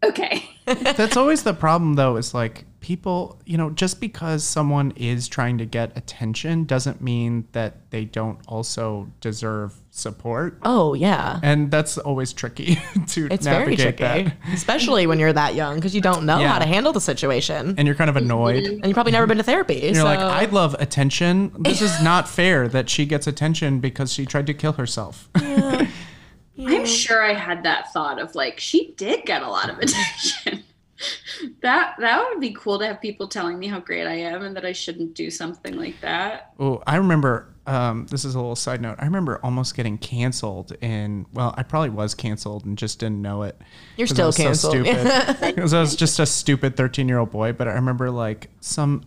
Okay. 0.03 0.49
that's 0.65 1.15
always 1.15 1.43
the 1.43 1.53
problem, 1.53 1.93
though. 1.95 2.17
Is 2.17 2.33
like 2.33 2.65
people, 2.83 3.39
you 3.45 3.57
know, 3.57 3.71
just 3.71 3.99
because 3.99 4.43
someone 4.43 4.91
is 4.97 5.27
trying 5.27 5.57
to 5.57 5.65
get 5.65 5.97
attention 5.97 6.65
doesn't 6.65 7.01
mean 7.01 7.47
that 7.53 7.89
they 7.89 8.05
don't 8.05 8.37
also 8.47 9.09
deserve 9.21 9.73
support. 9.89 10.59
Oh 10.63 10.93
yeah. 10.93 11.39
And 11.41 11.71
that's 11.71 11.97
always 11.97 12.33
tricky 12.33 12.75
to 13.07 13.27
It's 13.31 13.45
very 13.45 13.75
tricky, 13.77 14.03
that. 14.03 14.35
especially 14.53 15.07
when 15.07 15.17
you're 15.17 15.33
that 15.33 15.55
young 15.55 15.75
because 15.75 15.95
you 15.95 16.01
don't 16.01 16.25
know 16.25 16.39
Yeah. 16.39 16.49
how 16.49 16.59
to 16.59 16.65
handle 16.65 16.91
the 16.93 17.01
situation, 17.01 17.75
And 17.77 17.87
you're 17.87 17.95
kind 17.95 18.09
of 18.09 18.17
annoyed. 18.17 18.65
and 18.65 18.85
you've 18.85 18.93
probably 18.93 19.13
never 19.13 19.25
been 19.27 19.37
to 19.37 19.43
therapy. 19.43 19.75
You're 19.75 19.95
so. 19.95 20.03
like, 20.03 20.19
I 20.19 20.45
love 20.45 20.75
attention. 20.77 21.53
This 21.59 21.81
is 21.81 22.01
not 22.03 22.27
fair 22.27 22.67
that 22.67 22.89
she 22.89 23.05
gets 23.05 23.25
attention 23.27 23.79
because 23.79 24.11
she 24.11 24.25
tried 24.25 24.45
to 24.47 24.53
kill 24.53 24.73
herself. 24.73 25.29
Yeah, 26.55 26.69
I'm 26.77 26.85
sure 26.85 27.23
I 27.23 27.33
had 27.33 27.63
that 27.63 27.91
thought 27.93 28.19
of 28.21 28.35
like 28.35 28.59
she 28.59 28.93
did 28.95 29.25
get 29.25 29.41
a 29.41 29.49
lot 29.49 29.71
of 29.71 29.79
attention. 29.85 30.52
that 31.61 31.95
that 31.99 32.27
would 32.29 32.39
be 32.39 32.53
cool 32.53 32.79
to 32.79 32.87
have 32.87 33.01
people 33.01 33.27
telling 33.27 33.57
me 33.59 33.67
how 33.67 33.79
great 33.79 34.07
I 34.07 34.13
am 34.15 34.43
and 34.43 34.55
that 34.55 34.65
I 34.65 34.71
shouldn't 34.71 35.13
do 35.13 35.29
something 35.29 35.75
like 35.77 35.99
that. 36.01 36.53
Oh, 36.59 36.81
I 36.87 36.97
remember. 36.97 37.49
Um, 37.65 38.07
this 38.07 38.25
is 38.25 38.35
a 38.35 38.39
little 38.39 38.57
side 38.57 38.81
note. 38.81 38.97
I 38.99 39.05
remember 39.05 39.39
almost 39.41 39.73
getting 39.77 39.97
canceled 39.97 40.75
and 40.81 41.25
Well, 41.33 41.53
I 41.55 41.63
probably 41.63 41.91
was 41.91 42.13
canceled 42.13 42.65
and 42.65 42.77
just 42.77 42.99
didn't 42.99 43.21
know 43.21 43.43
it. 43.43 43.57
You're 43.95 44.05
'Cause 44.05 44.11
I 44.11 44.15
still 44.15 44.25
was 44.27 44.35
so 44.35 44.43
canceled. 44.43 44.73
stupid. 44.85 45.35
Because 45.55 45.73
I 45.73 45.79
was 45.79 45.95
just 45.95 46.19
a 46.19 46.25
stupid 46.25 46.75
13 46.75 47.07
year 47.07 47.19
old 47.19 47.31
boy. 47.31 47.53
But 47.53 47.69
I 47.69 47.73
remember 47.73 48.11
like 48.11 48.49
some 48.59 49.03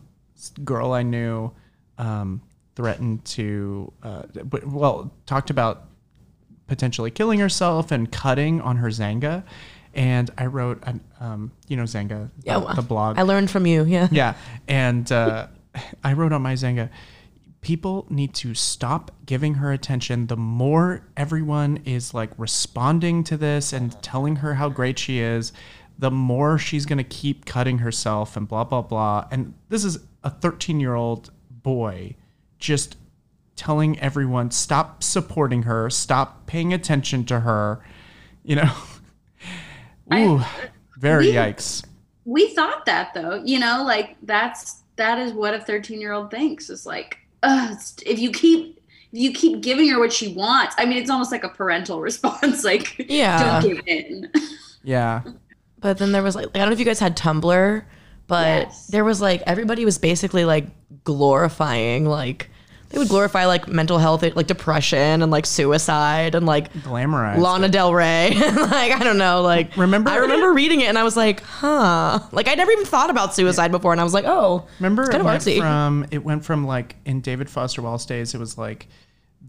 girl 0.64 0.92
I 0.92 1.02
knew 1.02 1.52
um, 1.98 2.40
threatened 2.76 3.24
to, 3.26 3.92
uh, 4.02 4.22
well, 4.64 5.12
talked 5.26 5.50
about 5.50 5.84
potentially 6.66 7.10
killing 7.10 7.38
herself 7.38 7.90
and 7.92 8.10
cutting 8.10 8.60
on 8.62 8.76
her 8.76 8.88
Xanga. 8.88 9.44
And 9.96 10.30
I 10.36 10.46
wrote, 10.46 10.82
an, 10.84 11.00
um, 11.20 11.52
you 11.66 11.76
know, 11.76 11.84
Xanga, 11.84 12.30
the, 12.36 12.44
Yeah, 12.44 12.58
well, 12.58 12.74
the 12.74 12.82
blog. 12.82 13.18
I 13.18 13.22
learned 13.22 13.50
from 13.50 13.66
you. 13.66 13.84
Yeah. 13.84 14.08
Yeah. 14.12 14.34
And 14.68 15.10
uh, 15.10 15.48
I 16.04 16.12
wrote 16.12 16.32
on 16.32 16.42
my 16.42 16.52
Xanga, 16.52 16.90
people 17.62 18.06
need 18.10 18.34
to 18.34 18.54
stop 18.54 19.10
giving 19.24 19.54
her 19.54 19.72
attention. 19.72 20.26
The 20.26 20.36
more 20.36 21.02
everyone 21.16 21.80
is 21.84 22.14
like 22.14 22.30
responding 22.36 23.24
to 23.24 23.36
this 23.36 23.72
and 23.72 24.00
telling 24.02 24.36
her 24.36 24.54
how 24.54 24.68
great 24.68 24.98
she 24.98 25.18
is, 25.18 25.52
the 25.98 26.10
more 26.10 26.58
she's 26.58 26.86
going 26.86 26.98
to 26.98 27.04
keep 27.04 27.46
cutting 27.46 27.78
herself 27.78 28.36
and 28.36 28.46
blah, 28.46 28.64
blah, 28.64 28.82
blah. 28.82 29.26
And 29.30 29.54
this 29.68 29.82
is 29.82 29.98
a 30.22 30.30
13 30.30 30.78
year 30.78 30.94
old 30.94 31.30
boy 31.50 32.16
just 32.58 32.96
telling 33.56 33.98
everyone 33.98 34.50
stop 34.50 35.02
supporting 35.02 35.62
her, 35.62 35.88
stop 35.88 36.46
paying 36.46 36.72
attention 36.72 37.24
to 37.24 37.40
her. 37.40 37.82
You 38.44 38.56
know, 38.56 38.72
ooh, 40.14 40.40
very 40.98 41.26
we- 41.28 41.32
yikes. 41.34 41.84
we 42.24 42.48
thought 42.54 42.86
that 42.86 43.12
though 43.14 43.42
you 43.44 43.58
know 43.58 43.82
like 43.84 44.16
that's 44.22 44.82
that 44.96 45.18
is 45.18 45.32
what 45.32 45.52
a 45.54 45.60
13 45.60 46.00
year 46.00 46.12
old 46.12 46.30
thinks 46.30 46.70
It's 46.70 46.86
like 46.86 47.18
Ugh, 47.42 47.66
it's- 47.70 47.96
if 48.06 48.18
you 48.18 48.30
keep 48.30 48.80
if 49.12 49.18
you 49.20 49.32
keep 49.32 49.60
giving 49.62 49.88
her 49.88 49.98
what 49.98 50.12
she 50.12 50.32
wants 50.34 50.74
i 50.78 50.84
mean 50.84 50.98
it's 50.98 51.10
almost 51.10 51.30
like 51.32 51.44
a 51.44 51.48
parental 51.48 52.00
response 52.08 52.64
like 52.64 52.96
Yeah. 53.08 53.60
don't 53.60 53.74
give 53.74 53.86
in 53.86 54.30
Yeah, 54.82 55.22
But 55.80 55.98
then 55.98 56.12
there 56.12 56.22
was 56.22 56.34
like 56.36 56.46
I 56.54 56.58
don't 56.58 56.68
know 56.68 56.72
if 56.72 56.78
you 56.78 56.84
guys 56.84 57.00
had 57.00 57.16
Tumblr, 57.16 57.84
but 58.28 58.46
Yes. 58.66 58.86
there 58.86 59.04
was 59.04 59.20
like 59.20 59.42
everybody 59.46 59.84
was 59.84 59.98
basically 59.98 60.44
like 60.44 60.66
glorifying 61.04 62.04
like 62.06 62.50
they 62.88 62.98
would 62.98 63.08
glorify 63.08 63.46
like 63.46 63.66
mental 63.68 63.98
health, 63.98 64.22
like 64.22 64.46
depression 64.46 65.22
and 65.22 65.30
like 65.30 65.44
suicide 65.46 66.34
and 66.34 66.46
like 66.46 66.72
glamorized. 66.72 67.38
Lana 67.38 67.68
Del 67.68 67.92
Rey. 67.92 68.30
like 68.36 68.92
I 68.92 69.00
don't 69.02 69.18
know, 69.18 69.42
like 69.42 69.76
Remember- 69.76 70.10
I 70.10 70.16
remember 70.18 70.52
reading 70.52 70.80
it 70.80 70.88
and 70.88 70.98
I 70.98 71.02
was 71.02 71.16
like, 71.16 71.40
huh. 71.42 72.20
Like 72.32 72.48
I 72.48 72.54
never 72.54 72.70
even 72.70 72.84
thought 72.84 73.10
about 73.10 73.34
suicide 73.34 73.70
before, 73.72 73.92
and 73.92 74.00
I 74.00 74.04
was 74.04 74.14
like, 74.14 74.24
oh, 74.26 74.66
Remember, 74.78 75.02
it's 75.04 75.14
it 75.14 75.20
of 75.20 75.26
went 75.26 75.42
artsy. 75.42 75.58
from 75.58 76.06
it 76.10 76.24
went 76.24 76.44
from 76.44 76.66
like 76.66 76.96
in 77.04 77.20
David 77.20 77.50
Foster 77.50 77.82
Wallace 77.82 78.06
days, 78.06 78.34
it 78.34 78.38
was 78.38 78.56
like 78.56 78.86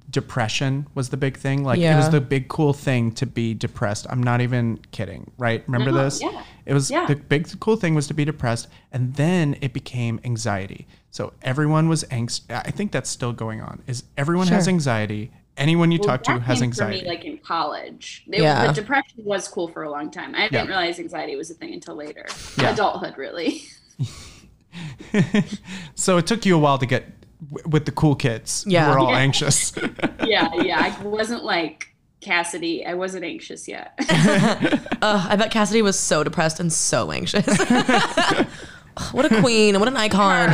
depression 0.10 0.88
was 0.96 1.10
the 1.10 1.18
big 1.18 1.38
thing. 1.38 1.64
Like 1.64 1.80
it 1.80 1.96
was 1.96 2.10
the 2.10 2.22
big 2.22 2.48
cool 2.48 2.74
thing 2.74 3.12
to 3.14 3.26
be 3.26 3.54
depressed. 3.54 4.08
I'm 4.10 4.24
not 4.24 4.42
even 4.42 4.80
kidding, 4.92 5.32
right? 5.38 5.64
Remember 5.68 5.92
No, 5.92 6.04
this? 6.06 6.22
yeah. 6.22 6.44
It 6.66 6.74
was 6.74 6.90
Yeah. 6.92 7.06
the 7.06 7.16
big 7.16 7.48
cool 7.60 7.76
thing 7.76 7.94
was 7.96 8.08
to 8.08 8.14
be 8.14 8.26
depressed, 8.26 8.68
and 8.92 9.14
then 9.16 9.58
it 9.62 9.74
became 9.74 10.20
anxiety. 10.24 10.88
So 11.12 11.34
everyone 11.42 11.90
was 11.90 12.04
angst. 12.06 12.42
I 12.50 12.72
think 12.72 12.92
that's 12.92 13.10
still 13.10 13.34
going 13.34 13.62
on. 13.62 13.82
Is 13.88 14.04
everyone 14.18 14.48
has 14.48 14.68
anxiety? 14.68 15.32
Anyone 15.58 15.92
you 15.92 15.98
Well, 16.00 16.10
talk 16.18 16.24
to 16.26 16.40
has 16.40 16.62
anxiety. 16.62 17.02
me 17.02 17.08
like 17.10 17.26
in 17.26 17.40
college 17.40 18.24
They- 18.28 18.42
Yeah. 18.44 18.68
the 18.68 18.74
depression 18.74 19.24
was 19.26 19.48
cool 19.48 19.68
for 19.70 19.82
a 19.84 19.90
long 19.90 20.12
time 20.12 20.36
i 20.36 20.42
didn't 20.42 20.54
Yeah. 20.54 20.66
realize 20.68 21.00
anxiety 21.00 21.36
was 21.36 21.50
a 21.50 21.56
thing 21.56 21.74
until 21.74 21.96
later 21.96 22.28
Yeah. 22.60 22.74
adulthood 22.74 23.18
really 23.18 23.64
so 25.96 26.18
it 26.18 26.28
took 26.28 26.46
you 26.46 26.56
a 26.56 26.60
while 26.60 26.78
to 26.78 26.86
get 26.86 27.06
w- 27.52 27.68
with 27.70 27.86
the 27.86 27.92
cool 27.92 28.16
kids 28.16 28.64
Yeah. 28.68 28.86
who 28.86 28.92
were 28.92 29.00
all 29.00 29.12
Yeah. 29.12 29.18
anxious. 29.20 29.74
yeah 30.26 30.50
yeah 30.56 30.80
i 31.00 31.04
wasn't 31.04 31.44
like 31.44 31.94
cassidy 32.22 32.86
i 32.86 32.94
wasn't 32.94 33.24
anxious 33.24 33.68
yet 33.68 33.94
Ugh, 34.00 35.28
I 35.30 35.36
bet 35.36 35.52
Cassidy 35.52 35.82
was 35.84 35.98
so 36.00 36.24
depressed 36.24 36.60
and 36.60 36.74
so 36.74 37.12
anxious. 37.12 37.46
what 39.12 39.32
a 39.32 39.42
queen! 39.42 39.80
What 39.80 39.88
an 39.88 39.96
icon! 39.96 40.50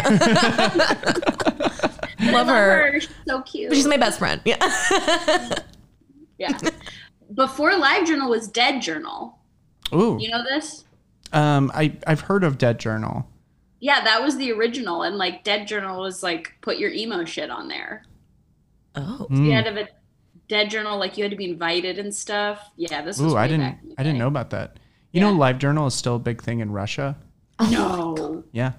Love 2.31 2.47
her. 2.47 2.99
She's 2.99 3.09
so 3.27 3.41
cute 3.43 3.73
She's 3.73 3.87
my 3.87 3.95
best 3.97 4.19
friend. 4.19 4.41
Yeah. 4.45 4.57
Yeah. 6.37 6.57
Before 7.33 7.71
LiveJournal 7.71 8.29
was 8.29 8.47
Dead 8.49 8.81
Journal. 8.81 9.37
Ooh, 9.93 10.17
You 10.19 10.29
know 10.29 10.43
this? 10.43 10.83
um, 11.31 11.71
I 11.73 11.95
I've 12.05 12.21
heard 12.21 12.43
of 12.43 12.57
Dead 12.57 12.79
Journal. 12.79 13.27
Yeah, 13.83 14.01
that 14.05 14.23
was 14.23 14.37
the 14.37 14.49
original. 14.53 15.01
And 15.03 15.17
like 15.17 15.43
Dead 15.43 15.67
Journal 15.67 15.99
was 15.99 16.23
like 16.23 16.53
put 16.61 16.77
your 16.77 16.89
emo 16.91 17.25
shit 17.25 17.49
on 17.49 17.67
there. 17.67 18.05
Oh. 18.95 19.27
Mm. 19.29 19.45
You 19.45 19.51
had 19.51 19.65
to 19.65 19.81
a 19.81 19.87
Dead 20.47 20.69
Journal, 20.69 20.97
like 20.97 21.17
you 21.17 21.23
had 21.25 21.31
to 21.31 21.37
be 21.37 21.49
invited 21.49 21.99
and 21.99 22.15
stuff. 22.15 22.71
Yeah, 22.77 23.01
this 23.01 23.19
was 23.19 23.33
Ooh, 23.33 23.35
I 23.35 23.45
didn't 23.45 23.65
back 23.65 23.81
I 23.97 24.03
didn't 24.03 24.19
know 24.19 24.27
about 24.27 24.51
that. 24.51 24.79
You 25.11 25.19
know, 25.19 25.33
Yeah. 25.33 25.51
LiveJournal 25.53 25.87
is 25.87 25.95
still 25.95 26.15
a 26.15 26.19
big 26.19 26.41
thing 26.41 26.61
in 26.61 26.71
Russia. 26.71 27.17
No. 27.69 28.45
Yeah. 28.53 28.71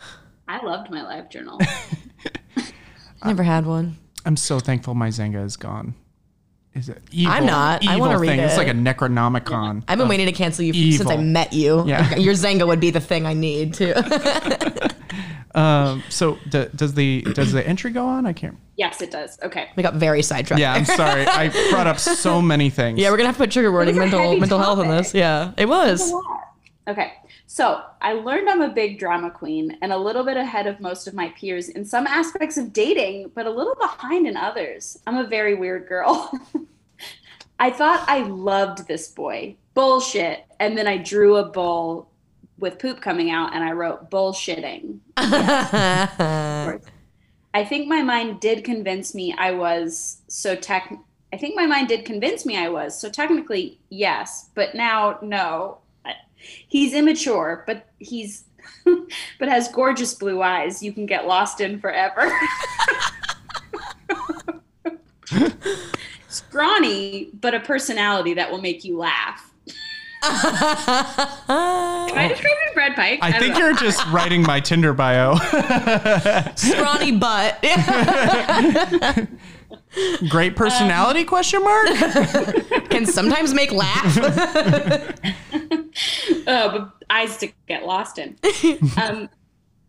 I 0.48 0.60
loved 0.64 0.90
my 0.90 1.04
live 1.04 1.30
journal. 1.30 1.60
Never 3.24 3.44
had 3.44 3.64
one. 3.64 3.96
I'm 4.24 4.36
so 4.36 4.58
thankful 4.58 4.96
my 4.96 5.08
Xanga 5.08 5.44
is 5.44 5.56
gone. 5.56 5.94
Is 6.76 6.88
it 6.88 7.02
evil? 7.10 7.32
I'm 7.32 7.46
not. 7.46 7.86
I 7.86 7.96
wanna 7.96 8.18
read 8.18 8.28
thing. 8.28 8.40
It's 8.40 8.56
like 8.56 8.68
a 8.68 8.72
Necronomicon. 8.72 9.82
I've 9.88 9.98
been 9.98 10.08
waiting 10.08 10.26
to 10.26 10.32
cancel 10.32 10.64
you 10.64 10.92
since 10.92 11.08
I 11.10 11.16
met 11.16 11.52
you. 11.52 11.84
Yeah. 11.86 12.16
Your 12.16 12.34
Xanga 12.34 12.66
would 12.66 12.80
be 12.80 12.90
the 12.90 13.00
thing 13.00 13.26
I 13.26 13.32
need 13.32 13.74
too. 13.74 13.94
Um, 15.54 16.02
so 16.10 16.38
d- 16.50 16.66
does 16.76 16.92
the 16.92 17.22
does 17.32 17.50
the 17.52 17.66
entry 17.66 17.90
go 17.90 18.06
on? 18.06 18.26
I 18.26 18.34
can't. 18.34 18.58
yes, 18.76 19.00
it 19.00 19.10
does. 19.10 19.38
Okay. 19.42 19.70
we 19.74 19.82
got 19.82 19.94
very 19.94 20.20
sidetracked. 20.20 20.60
Yeah, 20.60 20.74
I'm 20.74 20.84
sorry. 20.84 21.24
I 21.26 21.48
brought 21.70 21.86
up 21.86 21.98
so 21.98 22.42
many 22.42 22.68
things. 22.68 22.98
Yeah, 23.00 23.10
we're 23.10 23.16
gonna 23.16 23.28
have 23.28 23.36
to 23.36 23.42
put 23.44 23.52
trigger 23.52 23.72
warning 23.72 23.94
was 23.94 23.96
a 23.96 24.00
mental 24.00 24.20
heavy 24.20 24.40
mental 24.40 24.58
health 24.58 24.80
in 24.80 24.88
this. 24.88 25.14
Yeah, 25.14 25.52
it 25.56 25.66
was. 25.66 26.12
Okay, 26.88 27.14
so 27.46 27.82
I 28.00 28.12
learned 28.12 28.48
I'm 28.48 28.62
a 28.62 28.68
big 28.68 29.00
drama 29.00 29.30
queen 29.30 29.76
and 29.82 29.92
a 29.92 29.96
little 29.96 30.22
bit 30.22 30.36
ahead 30.36 30.68
of 30.68 30.78
most 30.78 31.08
of 31.08 31.14
my 31.14 31.30
peers 31.30 31.68
in 31.68 31.84
some 31.84 32.06
aspects 32.06 32.56
of 32.56 32.72
dating, 32.72 33.32
but 33.34 33.46
a 33.46 33.50
little 33.50 33.74
behind 33.74 34.26
in 34.26 34.36
others. 34.36 35.00
I'm 35.04 35.16
a 35.16 35.26
very 35.26 35.54
weird 35.54 35.88
girl. 35.88 36.30
I 37.58 37.70
thought 37.70 38.04
I 38.08 38.22
loved 38.22 38.86
this 38.86 39.08
boy. 39.08 39.56
Bullshit. 39.74 40.44
And 40.60 40.78
then 40.78 40.86
I 40.86 40.98
drew 40.98 41.36
a 41.36 41.44
bull 41.44 42.08
with 42.58 42.78
poop 42.78 43.00
coming 43.00 43.30
out 43.30 43.52
and 43.54 43.64
I 43.64 43.72
wrote 43.72 44.08
bullshitting. 44.10 44.98
I 47.56 47.64
think 47.64 47.88
my 47.88 48.02
mind 48.02 48.40
did 48.40 48.64
convince 48.64 49.14
me 49.14 49.34
I 49.36 49.50
was 49.50 50.18
so 50.28 50.54
tech. 50.54 50.92
I 51.32 51.36
think 51.36 51.56
my 51.56 51.66
mind 51.66 51.88
did 51.88 52.04
convince 52.04 52.46
me 52.46 52.56
I 52.56 52.68
was. 52.68 52.98
So 52.98 53.10
technically, 53.10 53.80
yes, 53.88 54.50
but 54.54 54.74
now 54.74 55.18
no. 55.20 55.78
He's 56.36 56.94
immature, 56.94 57.64
but 57.66 57.86
he's 57.98 58.44
but 59.38 59.48
has 59.48 59.68
gorgeous 59.68 60.14
blue 60.14 60.42
eyes 60.42 60.82
you 60.82 60.92
can 60.92 61.06
get 61.06 61.26
lost 61.26 61.60
in 61.60 61.78
forever. 61.80 62.30
Scrawny, 66.28 67.30
but 67.40 67.54
a 67.54 67.60
personality 67.60 68.34
that 68.34 68.50
will 68.50 68.60
make 68.60 68.84
you 68.84 68.98
laugh. 68.98 69.52
Am 70.22 70.32
I 71.48 72.26
describing 72.28 72.74
Brad 72.74 72.96
Pike? 72.96 73.20
I 73.22 73.30
don't 73.30 73.40
think 73.40 73.54
know. 73.54 73.60
you're 73.60 73.76
just 73.76 74.04
writing 74.08 74.42
my 74.42 74.60
Tinder 74.60 74.92
bio. 74.92 75.36
Scrawny 76.56 77.12
butt. 77.12 77.64
Great 80.28 80.56
personality? 80.56 81.20
Um, 81.20 81.26
question 81.26 81.62
mark. 81.62 81.86
Can 82.90 83.06
sometimes 83.06 83.54
make 83.54 83.70
laugh. 83.72 84.16
Uh, 86.46 86.78
but 86.78 87.04
eyes 87.10 87.36
to 87.38 87.48
get 87.66 87.84
lost 87.84 88.18
in. 88.18 88.36
um, 88.96 89.28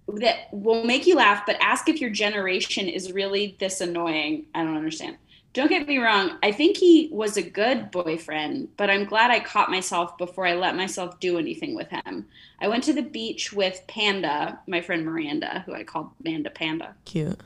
that 0.08 0.48
will 0.52 0.86
make 0.86 1.06
you 1.06 1.16
laugh, 1.16 1.46
but 1.46 1.58
ask 1.60 1.90
if 1.90 2.00
your 2.00 2.10
generation 2.10 2.88
is 2.88 3.12
really 3.12 3.58
this 3.60 3.82
annoying. 3.82 4.46
I 4.56 4.64
don't 4.64 4.78
understand. 4.78 5.18
Don't 5.54 5.70
get 5.70 5.88
me 5.88 5.98
wrong. 5.98 6.38
I 6.44 6.52
think 6.52 6.78
he 6.78 7.10
was 7.12 7.36
a 7.36 7.42
good 7.42 7.90
boyfriend, 7.90 8.70
but 8.78 8.90
I'm 8.90 9.06
glad 9.06 9.32
I 9.32 9.40
caught 9.40 9.72
myself 9.72 10.18
before 10.18 10.46
I 10.46 10.54
let 10.54 10.76
myself 10.76 11.20
do 11.20 11.40
anything 11.40 11.76
with 11.76 11.90
him. 11.90 12.28
I 12.62 12.68
went 12.68 12.84
to 12.84 12.94
the 12.94 13.02
beach 13.02 13.52
with 13.52 13.82
Panda, 13.88 14.60
my 14.68 14.82
friend 14.82 15.04
Miranda, 15.04 15.64
who 15.66 15.74
I 15.74 15.84
called 15.84 16.12
Manda 16.24 16.52
Panda 16.52 16.96
Cute. 17.06 17.42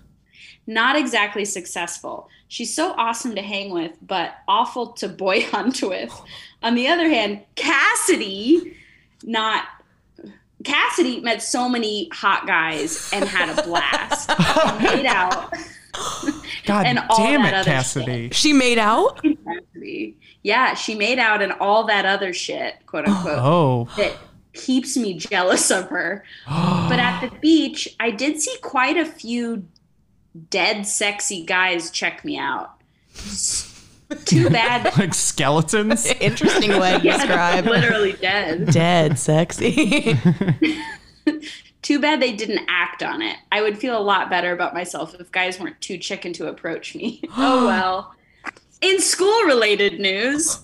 not 0.67 0.97
exactly 0.97 1.45
successful. 1.45 2.28
She's 2.50 2.76
so 2.76 2.93
awesome 2.97 3.34
to 3.36 3.41
hang 3.41 3.71
with, 3.71 3.93
but 4.02 4.36
awful 4.47 4.88
to 4.93 5.08
boy 5.08 5.45
hunt 5.45 5.82
with. 5.82 6.13
On 6.62 6.76
the 6.76 6.89
other 6.89 7.08
hand, 7.08 7.43
Cassidy, 7.56 8.76
not 9.24 9.66
Cassidy 10.64 11.22
met 11.22 11.42
so 11.42 11.68
many 11.68 12.10
hot 12.12 12.46
guys 12.46 13.10
and 13.14 13.26
had 13.26 13.58
a 13.58 13.64
blast. 13.64 14.30
made 14.82 15.06
out. 15.06 15.54
God 16.66 16.86
And 16.86 17.00
all 17.10 17.18
damn 17.18 17.42
that 17.44 17.54
it, 17.54 17.58
other 17.58 17.72
Cassidy. 17.72 18.30
She 18.32 18.54
made 18.54 18.78
out. 18.78 19.22
Cassidy. 19.24 20.18
Yeah, 20.44 20.74
she 20.74 20.96
made 20.96 21.20
out 21.20 21.42
and 21.42 21.54
all 21.54 21.86
that 21.86 22.06
other 22.06 22.34
shit, 22.34 22.76
quote 22.86 23.08
unquote. 23.08 23.40
Oh, 23.42 23.90
that 23.98 24.16
keeps 24.54 24.98
me 24.98 25.14
jealous 25.16 25.72
of 25.72 25.90
her. 25.90 26.24
but 26.48 27.00
at 27.00 27.22
the 27.22 27.36
beach, 27.40 27.96
I 28.00 28.12
did 28.12 28.42
see 28.42 28.56
quite 28.62 28.98
a 28.98 29.06
few 29.06 29.68
dead 30.50 30.86
sexy 30.86 31.44
guys 31.44 31.92
check 31.92 32.24
me 32.24 32.38
out. 32.38 32.74
Too 34.26 34.50
bad. 34.52 34.97
like 34.97 35.13
skeletons. 35.13 36.06
Interesting 36.19 36.71
way 36.80 36.97
to 36.97 37.04
Yeah, 37.04 37.17
describe. 37.17 37.65
literally 37.65 38.13
dead. 38.13 38.67
Dead 38.71 39.17
sexy. 39.19 40.17
Too 41.82 42.00
bad 42.00 42.21
they 42.21 42.32
didn't 42.34 42.62
act 42.69 43.02
on 43.04 43.21
it. 43.21 43.38
I 43.52 43.62
would 43.62 43.78
feel 43.78 43.97
a 43.97 44.04
lot 44.04 44.30
better 44.30 44.52
about 44.52 44.74
myself 44.74 45.15
if 45.19 45.32
guys 45.32 45.60
weren't 45.60 45.80
too 45.82 45.97
chicken 45.97 46.32
to 46.34 46.47
approach 46.47 46.93
me. 46.95 47.21
oh 47.38 47.65
well. 47.65 48.13
In 48.82 49.00
school 49.00 49.41
related 49.43 50.00
news, 50.00 50.60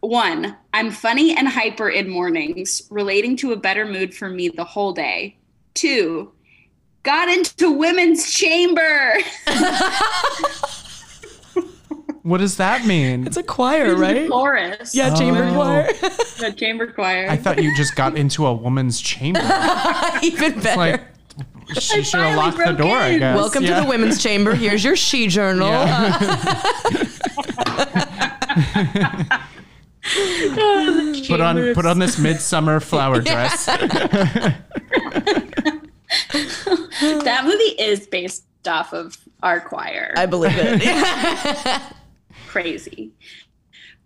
one, 0.00 0.56
I'm 0.72 0.90
funny 0.90 1.36
and 1.36 1.46
hyper 1.48 1.88
in 1.90 2.08
mornings, 2.08 2.82
relating 2.90 3.36
to 3.38 3.52
a 3.52 3.56
better 3.56 3.84
mood 3.86 4.14
for 4.14 4.28
me 4.30 4.48
the 4.48 4.64
whole 4.64 4.92
day. 4.92 5.36
Two, 5.74 6.32
got 7.02 7.28
into 7.28 7.70
women's 7.70 8.32
chamber. 8.32 9.14
What 12.30 12.38
does 12.38 12.56
that 12.58 12.86
mean? 12.86 13.26
it's 13.26 13.36
a 13.36 13.42
choir, 13.42 13.96
right? 13.96 14.30
Chorus. 14.30 14.94
Yeah, 14.94 15.12
chamber 15.14 15.42
Oh. 15.44 15.52
choir. 15.54 15.88
The 16.38 16.52
chamber 16.56 16.86
choir. 16.86 17.28
I 17.28 17.36
thought 17.36 17.60
you 17.62 17.76
just 17.76 17.96
got 17.96 18.16
into 18.16 18.46
a 18.46 18.54
woman's 18.54 18.98
chamber. 19.00 19.40
Even 20.22 20.58
better. 20.60 20.76
like, 20.78 21.02
she 21.74 21.80
should 22.04 22.20
have 22.20 22.36
finally 22.36 22.36
locked 22.36 22.56
the 22.56 22.64
broke 22.64 22.78
door. 22.78 22.96
I 22.96 23.08
in. 23.08 23.18
guess. 23.18 23.36
Welcome 23.36 23.64
Yeah. 23.64 23.80
to 23.80 23.84
the 23.84 23.88
women's 23.90 24.22
chamber. 24.22 24.54
Here's 24.54 24.82
your 24.84 24.94
she 24.96 25.26
journal. 25.26 25.68
Yeah. 25.68 26.62
Oh, 30.12 31.22
put 31.28 31.40
on 31.42 31.74
put 31.74 31.84
on 31.86 31.98
this 31.98 32.18
midsummer 32.18 32.80
flower 32.80 33.20
dress. 33.20 33.66
That 33.66 34.56
movie 37.44 37.74
is 37.82 38.06
based 38.06 38.44
off 38.66 38.92
of 38.94 39.16
our 39.42 39.60
choir. 39.60 40.14
I 40.16 40.24
believe 40.26 40.52
it. 40.56 41.82
Crazy. 42.48 43.12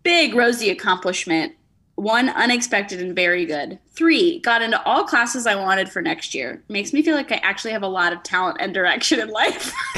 Big 0.03 0.35
Rosie 0.35 0.71
accomplishment. 0.71 1.55
One, 1.97 2.29
unexpected 2.31 3.01
and 3.01 3.15
very 3.15 3.47
good. 3.47 3.79
Three, 3.95 4.41
got 4.41 4.63
into 4.63 4.83
all 4.85 5.05
classes 5.05 5.47
I 5.47 5.55
wanted 5.55 5.89
for 5.89 6.03
next 6.03 6.35
year. 6.35 6.63
Makes 6.69 6.93
me 6.93 7.03
feel 7.03 7.15
like 7.15 7.31
I 7.31 7.37
actually 7.37 7.71
have 7.71 7.85
a 7.85 7.89
lot 7.89 8.13
of 8.13 8.23
talent 8.25 8.57
and 8.61 8.75
direction 8.75 9.21
in 9.21 9.29
life. 9.29 9.73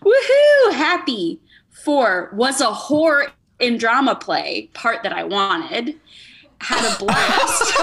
Woohoo! 0.00 0.72
Happy. 0.72 1.40
Four, 1.70 2.30
was 2.32 2.60
a 2.60 2.66
whore 2.66 3.30
in 3.60 3.76
drama 3.76 4.14
play, 4.14 4.70
part 4.72 5.02
that 5.02 5.12
I 5.12 5.24
wanted. 5.24 6.00
Had 6.60 6.94
a 6.94 6.98
blast. 6.98 7.74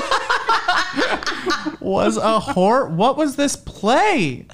was 1.81 2.17
a 2.17 2.39
whore. 2.39 2.89
What 2.89 3.17
was 3.17 3.35
this 3.35 3.55
play? 3.55 4.45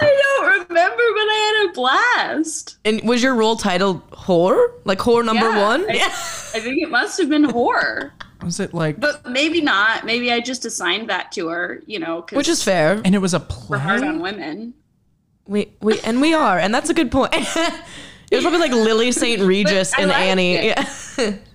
I 0.00 0.22
don't 0.38 0.68
remember, 0.68 0.96
but 0.96 1.28
I 1.28 1.62
had 1.62 1.70
a 1.70 1.72
blast. 1.72 2.76
and 2.84 3.00
was 3.02 3.22
your 3.22 3.34
role 3.34 3.56
titled 3.56 4.08
whore? 4.10 4.72
Like 4.84 4.98
whore 4.98 5.24
number 5.24 5.48
Yeah, 5.48 5.66
one? 5.66 5.90
I, 5.90 5.94
I 6.04 6.60
think 6.60 6.82
it 6.82 6.90
must 6.90 7.18
have 7.18 7.28
been 7.30 7.44
horror. 7.44 8.12
Was 8.42 8.58
it 8.60 8.72
like? 8.74 8.98
But 9.00 9.26
maybe 9.26 9.60
not. 9.60 10.04
Maybe 10.04 10.32
I 10.32 10.40
just 10.40 10.64
assigned 10.64 11.08
that 11.10 11.30
to 11.32 11.48
her, 11.48 11.82
you 11.86 11.98
know, 11.98 12.22
because 12.22 12.36
Which 12.36 12.48
is 12.48 12.62
fair. 12.62 13.00
And 13.04 13.14
it 13.14 13.18
was 13.18 13.34
a 13.34 13.46
we're 13.68 13.78
hard 13.78 14.02
on 14.02 14.20
women. 14.20 14.74
We 15.46 15.72
we 15.80 16.00
and 16.00 16.20
we 16.20 16.32
are, 16.34 16.58
and 16.58 16.72
that's 16.74 16.90
a 16.90 16.94
good 16.94 17.10
point. 17.10 17.32
it 17.34 17.46
was 18.30 18.42
probably 18.42 18.60
like 18.60 18.72
Lily 18.72 19.12
St. 19.12 19.42
Regis 19.42 19.92
and 19.98 20.08
liked 20.08 20.20
Annie. 20.20 20.54
it. 20.56 20.64
Yeah. 21.18 21.32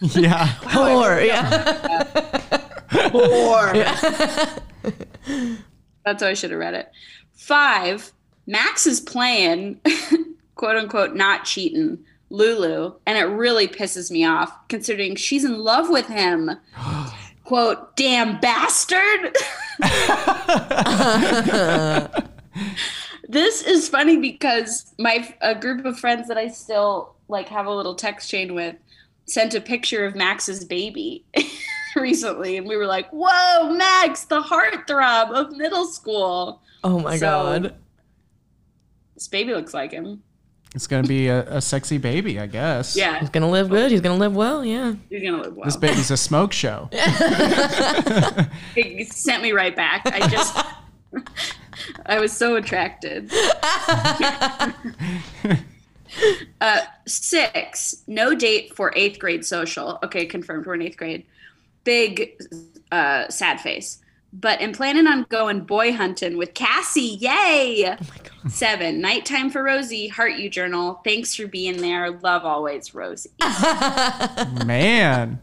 Yeah. 0.00 0.46
Whore, 0.62 1.26
yeah. 1.26 2.58
Poor. 3.10 3.72
That's 6.04 6.22
how 6.22 6.28
I 6.28 6.34
should 6.34 6.50
have 6.50 6.60
read 6.60 6.74
it. 6.74 6.90
Five, 7.34 8.12
Max 8.46 8.86
is 8.86 9.00
playing, 9.00 9.80
quote 10.54 10.76
unquote, 10.76 11.14
not 11.14 11.44
cheating, 11.44 11.98
Lulu, 12.30 12.94
and 13.06 13.18
it 13.18 13.24
really 13.24 13.68
pisses 13.68 14.10
me 14.10 14.24
off 14.24 14.68
considering 14.68 15.16
she's 15.16 15.44
in 15.44 15.58
love 15.58 15.90
with 15.90 16.06
him. 16.06 16.50
quote, 17.44 17.96
damn 17.96 18.40
bastard. 18.40 19.34
this 23.28 23.62
is 23.62 23.88
funny 23.88 24.16
because 24.18 24.94
my 24.98 25.34
a 25.40 25.54
group 25.54 25.84
of 25.84 25.98
friends 25.98 26.28
that 26.28 26.38
I 26.38 26.48
still 26.48 27.14
like 27.28 27.48
have 27.48 27.66
a 27.66 27.74
little 27.74 27.94
text 27.94 28.30
chain 28.30 28.54
with 28.54 28.76
sent 29.28 29.54
a 29.54 29.60
picture 29.60 30.04
of 30.04 30.14
Max's 30.16 30.64
baby 30.64 31.24
recently, 31.96 32.56
and 32.56 32.66
we 32.66 32.76
were 32.76 32.86
like, 32.86 33.08
"Whoa, 33.10 33.72
Max, 33.74 34.24
the 34.24 34.40
heartthrob 34.42 35.30
of 35.32 35.52
middle 35.56 35.86
school." 35.86 36.62
Oh 36.84 36.98
my 37.00 37.16
So- 37.16 37.26
god. 37.26 37.74
This 39.14 39.26
baby 39.28 39.52
looks 39.52 39.74
like 39.74 39.90
him. 39.90 40.22
It's 40.74 40.86
gonna 40.86 41.08
be 41.08 41.28
a, 41.28 41.40
a 41.56 41.60
sexy 41.62 41.96
baby, 41.98 42.38
I 42.38 42.46
guess. 42.46 42.94
Yeah, 42.94 43.18
He's 43.18 43.30
gonna 43.30 43.48
live 43.50 43.68
good. 43.70 43.90
He's 43.90 44.00
gonna 44.02 44.18
live 44.18 44.36
well. 44.36 44.62
Yeah. 44.64 44.94
he's 45.10 45.22
gonna 45.22 45.42
live 45.42 45.56
well. 45.56 45.64
This 45.64 45.76
baby's 45.76 46.10
a 46.10 46.16
smoke 46.16 46.52
show. 46.52 46.88
it 48.76 49.08
sent 49.12 49.42
me 49.42 49.52
right 49.52 49.74
back. 49.74 50.02
I 50.04 50.28
just, 50.28 50.56
I 52.06 52.20
was 52.20 52.32
so 52.32 52.56
attracted. 52.56 53.32
uh, 56.60 56.80
six, 57.06 58.02
no 58.06 58.34
date 58.34 58.74
for 58.74 58.92
eighth 58.96 59.18
grade 59.18 59.44
social. 59.44 59.98
Okay, 60.02 60.26
confirmed. 60.26 60.66
We're 60.66 60.74
in 60.74 60.82
eighth 60.82 60.96
grade. 60.96 61.24
Big, 61.84 62.40
uh, 62.92 63.28
sad 63.28 63.60
face. 63.60 64.00
But 64.32 64.60
am 64.60 64.72
planning 64.72 65.06
on 65.06 65.24
going 65.30 65.60
boy 65.60 65.94
hunting 65.94 66.36
with 66.36 66.52
Cassie. 66.52 67.16
Yay! 67.20 67.96
Seven, 68.48 69.00
nighttime 69.00 69.48
for 69.48 69.62
Rosie. 69.62 70.08
Heart 70.08 70.34
you 70.34 70.50
journal. 70.50 71.00
Thanks 71.02 71.34
for 71.34 71.46
being 71.46 71.80
there. 71.80 72.10
Love 72.10 72.44
always, 72.44 72.94
Rosie. 72.94 73.30
Man, 73.40 75.40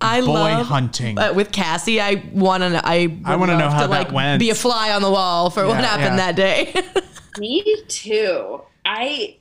I 0.00 0.20
boy 0.20 0.26
love 0.26 0.66
hunting. 0.66 1.18
uh, 1.18 1.32
with 1.34 1.52
Cassie. 1.52 2.00
I 2.00 2.24
want 2.32 2.64
to. 2.64 2.80
I 2.84 3.16
I 3.24 3.36
wanna 3.36 3.56
know 3.56 3.70
how 3.70 3.82
to, 3.82 3.88
that 3.88 4.06
like, 4.06 4.12
went. 4.12 4.40
Be 4.40 4.50
a 4.50 4.56
fly 4.56 4.92
on 4.92 5.02
the 5.02 5.10
wall 5.10 5.50
for 5.50 5.66
what 5.66 5.76
happened 5.76 6.18
yeah. 6.18 6.32
that 6.32 6.36
day. 6.36 6.74
Me 7.38 7.76
too. 7.86 8.60
I 8.84 9.36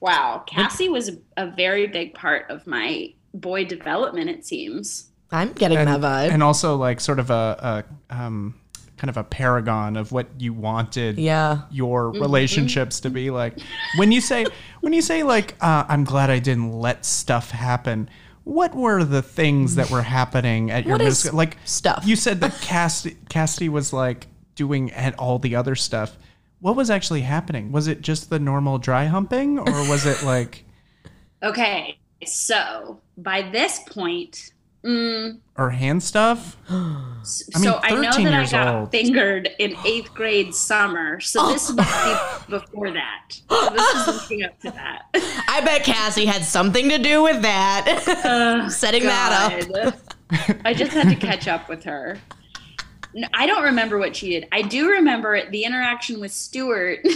wow, 0.00 0.42
Cassie 0.46 0.88
was 0.88 1.10
a 1.36 1.50
very 1.50 1.86
big 1.86 2.14
part 2.14 2.50
of 2.50 2.66
my 2.66 3.12
boy 3.34 3.64
development. 3.64 4.30
It 4.30 4.44
seems. 4.44 5.08
I'm 5.30 5.52
getting 5.52 5.78
and, 5.78 5.88
that 5.88 6.00
vibe. 6.00 6.30
and 6.30 6.42
also 6.42 6.76
like 6.76 7.00
sort 7.00 7.18
of 7.18 7.30
a, 7.30 7.84
a 8.10 8.14
um, 8.14 8.54
kind 8.96 9.10
of 9.10 9.16
a 9.16 9.24
paragon 9.24 9.96
of 9.96 10.10
what 10.10 10.26
you 10.38 10.52
wanted 10.52 11.18
yeah. 11.18 11.62
your 11.70 12.10
relationships 12.10 13.00
to 13.00 13.10
be 13.10 13.30
like. 13.30 13.58
When 13.96 14.10
you 14.12 14.20
say 14.20 14.46
when 14.80 14.92
you 14.92 15.02
say 15.02 15.22
like 15.22 15.54
uh, 15.60 15.84
I'm 15.88 16.04
glad 16.04 16.30
I 16.30 16.38
didn't 16.38 16.72
let 16.72 17.04
stuff 17.04 17.50
happen. 17.50 18.08
What 18.44 18.74
were 18.74 19.04
the 19.04 19.20
things 19.20 19.74
that 19.74 19.90
were 19.90 20.02
happening 20.02 20.70
at 20.70 20.84
your 20.84 20.94
What 20.94 20.98
middle 20.98 21.12
is 21.12 21.18
school? 21.20 21.36
Like 21.36 21.58
stuff? 21.66 22.04
You 22.06 22.16
said 22.16 22.40
that 22.40 22.58
Cassidy, 22.62 23.16
Cassidy 23.28 23.68
was 23.68 23.92
like 23.92 24.26
doing 24.54 24.90
at 24.92 25.18
all 25.18 25.38
the 25.38 25.54
other 25.54 25.74
stuff. 25.74 26.16
What 26.60 26.76
was 26.76 26.90
actually 26.90 27.20
happening? 27.22 27.70
Was 27.72 27.86
it 27.86 28.00
just 28.00 28.30
the 28.30 28.38
normal 28.38 28.78
dry 28.78 29.04
humping, 29.06 29.58
or 29.58 29.88
was 29.88 30.06
it 30.06 30.22
like 30.24 30.64
Okay, 31.42 31.98
so 32.26 33.00
by 33.16 33.42
this 33.42 33.78
point, 33.88 34.52
mm, 34.84 35.38
or 35.56 35.70
hand 35.70 36.02
stuff? 36.02 36.56
s- 37.20 37.48
I 37.54 37.58
mean, 37.60 37.64
so 37.64 37.80
I 37.84 37.90
know 37.90 38.00
that 38.02 38.18
I 38.18 38.20
years 38.38 38.50
got 38.50 38.74
old. 38.74 38.90
fingered 38.90 39.48
in 39.60 39.76
eighth 39.86 40.12
grade 40.14 40.52
summer. 40.52 41.20
So 41.20 41.46
this 41.52 41.70
must 41.72 42.46
be 42.48 42.50
before 42.58 42.90
that. 42.90 43.24
So 43.50 43.70
this 43.70 44.08
is 44.08 44.30
leading 44.30 44.46
up 44.46 44.58
to 44.62 44.70
that. 44.72 45.02
I 45.48 45.60
bet 45.64 45.84
Cassie 45.84 46.26
had 46.26 46.42
something 46.44 46.88
to 46.88 46.98
do 46.98 47.22
with 47.22 47.40
that. 47.42 47.86
Uh, 48.24 48.68
Setting 48.68 49.04
that 49.04 49.70
up. 49.78 49.94
I 50.64 50.74
just 50.74 50.92
had 50.92 51.08
to 51.08 51.14
catch 51.16 51.46
up 51.46 51.68
with 51.68 51.84
her. 51.84 52.18
I 53.34 53.46
don't 53.46 53.64
remember 53.64 53.98
what 53.98 54.16
she 54.16 54.30
did. 54.30 54.48
I 54.52 54.62
do 54.62 54.90
remember 54.90 55.50
the 55.50 55.64
interaction 55.64 56.20
with 56.20 56.32
Stuart. 56.32 57.00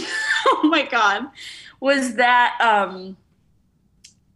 oh 0.47 0.61
my 0.63 0.83
god, 0.83 1.25
was 1.79 2.15
that 2.15 2.57
um 2.61 3.17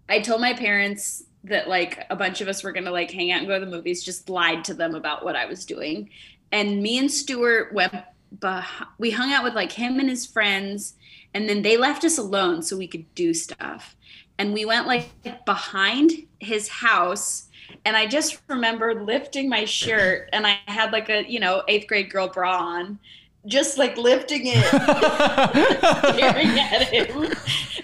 I 0.09 0.19
told 0.19 0.41
my 0.41 0.53
parents 0.53 1.23
that 1.43 1.67
like 1.67 2.05
a 2.09 2.15
bunch 2.15 2.41
of 2.41 2.47
us 2.47 2.63
were 2.63 2.71
gonna 2.71 2.91
like 2.91 3.11
hang 3.11 3.31
out 3.31 3.39
and 3.39 3.47
go 3.47 3.59
to 3.59 3.65
the 3.65 3.71
movies. 3.71 4.03
Just 4.03 4.29
lied 4.29 4.63
to 4.65 4.73
them 4.73 4.95
about 4.95 5.23
what 5.23 5.35
I 5.35 5.45
was 5.45 5.65
doing, 5.65 6.09
and 6.51 6.81
me 6.81 6.97
and 6.97 7.11
Stuart 7.11 7.73
went. 7.73 7.93
Beh- 8.39 8.65
we 8.97 9.11
hung 9.11 9.31
out 9.31 9.45
with 9.45 9.53
like 9.53 9.71
him 9.71 9.99
and 9.99 10.09
his 10.09 10.25
friends, 10.25 10.95
and 11.33 11.47
then 11.47 11.61
they 11.61 11.77
left 11.77 12.03
us 12.03 12.17
alone 12.17 12.61
so 12.61 12.75
we 12.75 12.87
could 12.87 13.05
do 13.15 13.33
stuff. 13.33 13.95
And 14.37 14.53
we 14.53 14.65
went 14.65 14.85
like 14.85 15.09
behind 15.45 16.11
his 16.39 16.67
house 16.67 17.46
and 17.85 17.95
I 17.95 18.05
just 18.07 18.41
remember 18.47 19.03
lifting 19.03 19.49
my 19.49 19.65
shirt 19.65 20.29
and 20.33 20.45
I 20.45 20.59
had 20.65 20.91
like 20.91 21.09
a, 21.09 21.29
you 21.29 21.39
know, 21.39 21.63
eighth 21.67 21.87
grade 21.87 22.09
girl 22.09 22.27
bra 22.27 22.57
on, 22.57 22.99
just 23.45 23.77
like 23.77 23.97
lifting 23.97 24.41
it, 24.45 24.65
staring 26.15 26.59
at 26.59 26.83
him. 26.89 27.33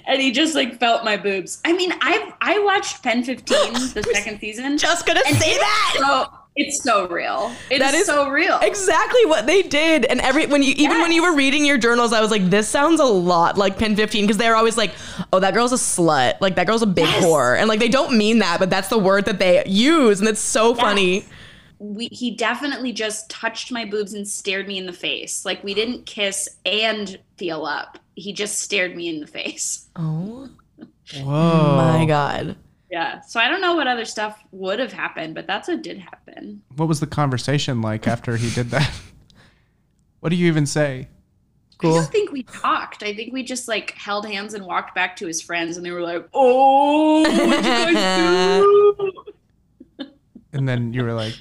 And 0.06 0.22
he 0.22 0.32
just 0.32 0.56
like 0.56 0.80
felt 0.80 1.06
my 1.06 1.16
boobs. 1.16 1.62
I 1.64 1.74
mean, 1.74 1.94
I've 2.02 2.34
I 2.42 2.60
watched 2.60 3.02
Pen 3.04 3.24
15, 3.24 3.74
the 3.94 4.04
second 4.14 4.40
season. 4.40 4.78
Just 4.78 5.06
gonna 5.06 5.24
say 5.24 5.58
that. 5.58 5.96
So 5.98 6.43
it's 6.56 6.84
so 6.84 7.08
real. 7.08 7.52
It 7.70 7.80
That 7.80 7.94
is 7.94 8.02
is 8.02 8.08
so 8.08 8.30
real. 8.30 8.60
Exactly 8.62 9.26
what 9.26 9.48
they 9.48 9.64
did, 9.64 10.06
and 10.06 10.20
every 10.22 10.46
when 10.46 10.62
you 10.64 10.74
even 10.78 11.00
when 11.02 11.12
you 11.12 11.24
were 11.24 11.36
reading 11.36 11.66
your 11.66 11.78
journals, 11.78 12.14
I 12.14 12.22
was 12.22 12.32
like, 12.32 12.50
"This 12.50 12.68
sounds 12.70 13.00
a 13.00 13.06
lot 13.06 13.58
like 13.58 13.78
Pen 13.80 13.96
15," 13.96 14.26
because 14.26 14.38
they're 14.38 14.56
always 14.56 14.78
like, 14.78 14.94
"Oh, 15.32 15.40
that 15.40 15.54
girl's 15.54 15.74
a 15.74 15.78
slut," 15.78 16.36
like 16.42 16.56
that 16.56 16.68
girl's 16.68 16.82
a 16.84 16.88
big 16.88 17.06
Yes. 17.06 17.24
whore, 17.24 17.58
and 17.58 17.68
like 17.68 17.80
they 17.80 17.90
don't 17.90 18.16
mean 18.18 18.40
that, 18.40 18.60
but 18.60 18.70
that's 18.70 18.90
the 18.90 19.00
word 19.00 19.26
that 19.26 19.40
they 19.40 19.64
use, 19.66 20.20
and 20.20 20.30
it's 20.30 20.42
so 20.42 20.76
funny. 20.76 21.26
we, 21.80 22.08
he 22.12 22.32
definitely 22.36 22.94
just 22.94 23.30
touched 23.30 23.72
my 23.72 23.84
boobs 23.86 24.14
and 24.14 24.28
stared 24.28 24.68
me 24.68 24.78
in 24.78 24.86
the 24.86 24.94
face. 24.94 25.44
Like 25.46 25.64
we 25.64 25.74
didn't 25.74 26.06
kiss 26.06 26.48
and 26.66 27.20
feel 27.38 27.66
up. 27.66 28.00
He 28.16 28.32
just 28.32 28.60
stared 28.60 28.96
me 28.96 29.10
in 29.10 29.20
the 29.20 29.28
face. 29.28 29.90
Oh 29.96 30.50
Whoa! 31.14 31.76
my 31.76 32.06
god. 32.06 32.56
Yeah. 32.94 33.22
So 33.22 33.40
I 33.40 33.50
don't 33.50 33.60
know 33.60 33.74
what 33.74 33.88
other 33.88 34.06
stuff 34.06 34.40
would 34.52 34.78
have 34.78 34.94
happened, 34.94 35.34
but 35.34 35.48
that's 35.48 35.68
what 35.68 35.82
did 35.82 35.98
happen. 35.98 36.62
What 36.76 36.88
was 36.88 37.00
the 37.00 37.08
conversation 37.08 37.82
like 37.82 38.08
after 38.08 38.38
he 38.38 38.52
did 38.52 38.70
that? 38.70 38.90
What 40.20 40.30
do 40.30 40.38
you 40.38 40.48
even 40.48 40.66
say? 40.66 41.10
I 41.82 41.86
don't 41.86 42.10
think 42.10 42.32
we 42.32 42.44
talked. 42.44 43.04
I 43.04 43.14
think 43.14 43.34
we 43.34 43.44
just 43.44 43.68
like 43.68 43.92
held 43.92 44.26
hands 44.26 44.54
and 44.54 44.66
walked 44.66 44.96
back 44.96 45.18
to 45.18 45.28
his 45.28 45.42
friends, 45.42 45.76
and 45.76 45.86
they 45.86 45.92
were 45.92 46.00
like, 46.00 46.26
"Oh, 46.34 47.24
what 47.24 47.58
you 47.58 47.62
guys 47.62 48.62
do?" 48.62 50.06
And 50.54 50.70
then 50.70 50.94
you 50.94 51.04
were 51.04 51.12
like, 51.12 51.34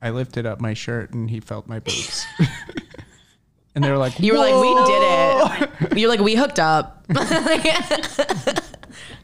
I 0.00 0.08
lifted 0.10 0.46
up 0.46 0.62
my 0.62 0.72
shirt 0.72 1.12
and 1.12 1.28
he 1.28 1.40
felt 1.40 1.66
my 1.66 1.80
boobs. 1.80 2.24
And 3.74 3.84
they 3.84 3.90
were 3.90 3.98
like, 3.98 4.18
You 4.18 4.32
were 4.32 4.38
like, 4.38 4.54
we 4.54 4.74
did 4.84 5.90
it. 5.92 5.98
You're 5.98 6.10
like, 6.10 6.20
we 6.20 6.34
hooked 6.34 6.58
up. 6.58 7.06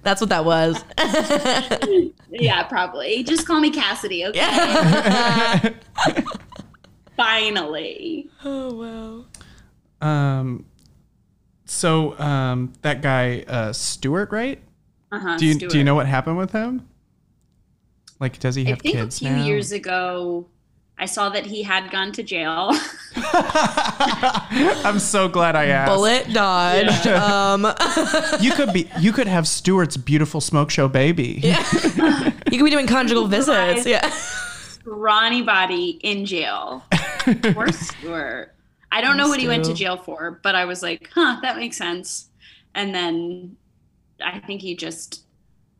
That's 0.03 0.21
what 0.21 0.31
that 0.31 0.45
was. 0.45 0.83
Yeah, 2.29 2.65
probably. 2.65 3.23
Just 3.23 3.47
call 3.47 3.61
me 3.61 3.71
Cassidy, 3.71 4.27
okay? 4.27 4.39
Yeah. 4.39 5.71
Finally. 7.17 8.29
oh 8.45 9.25
wow. 10.03 10.07
Um, 10.07 10.67
so 11.65 12.19
um, 12.19 12.73
that 12.83 13.01
guy 13.01 13.45
uh, 13.49 13.73
Stewart, 13.73 14.31
right? 14.33 14.61
Uh-huh. 15.13 15.37
Do 15.39 15.47
you 15.47 15.55
Stuart. 15.55 15.71
do 15.73 15.79
you 15.79 15.85
know 15.85 15.95
what 15.95 16.07
happened 16.07 16.37
with 16.37 16.53
him? 16.53 16.87
Like, 18.21 18.39
does 18.39 18.55
he 18.55 18.65
have 18.65 18.69
I 18.69 18.71
have 18.75 18.81
think 18.83 18.95
kids 18.97 19.17
a 19.17 19.19
few 19.21 19.31
now? 19.31 19.45
years 19.45 19.73
ago, 19.73 20.47
I 20.99 21.05
saw 21.05 21.29
that 21.29 21.45
he 21.45 21.63
had 21.63 21.91
gone 21.91 22.13
to 22.13 22.23
jail. 22.23 22.71
I'm 23.17 24.99
so 24.99 25.29
glad 25.29 25.55
I 25.55 25.67
asked. 25.67 25.93
Bullet 25.93 26.33
dodged. 26.33 27.07
Um, 27.07 27.67
You 28.41 28.53
could 28.53 28.73
be. 28.73 28.89
You 28.99 29.13
could 29.13 29.27
have 29.27 29.47
Stewart's 29.47 29.99
beautiful 29.99 30.41
smoke 30.41 30.71
show 30.71 30.89
baby. 30.89 31.39
Yeah. 31.43 31.63
you 32.51 32.59
could 32.59 32.65
be 32.65 32.71
doing 32.71 32.87
conjugal 32.87 33.27
visits. 33.27 33.85
Yeah. 33.87 34.11
Ronnie 34.87 35.43
Body 35.43 35.99
in 36.03 36.25
jail. 36.25 36.83
Poor 37.53 37.71
Stuart. 37.73 38.55
I 38.91 39.03
don't 39.03 39.19
know 39.19 39.29
what 39.29 39.41
he 39.41 39.49
went 39.49 39.65
to 39.67 39.75
jail 39.75 39.99
for, 39.99 40.41
but 40.43 40.55
I 40.55 40.65
was 40.65 40.83
like, 40.83 41.11
huh, 41.13 41.39
that 41.43 41.57
makes 41.57 41.77
sense. 41.77 42.29
And 42.75 42.95
then 42.95 43.57
I 44.25 44.39
think 44.39 44.63
he 44.63 44.77
just, 44.77 45.25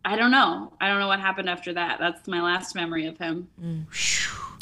I 0.05 0.17
don't 0.17 0.31
know. 0.31 0.73
I 0.81 0.89
don't 0.89 0.99
know 0.99 1.07
what 1.09 1.21
happened 1.21 1.49
after 1.49 1.73
that. 1.75 1.99
That's 1.99 2.27
my 2.29 2.43
last 2.43 2.75
memory 2.75 3.07
of 3.07 3.17
him. 3.17 3.49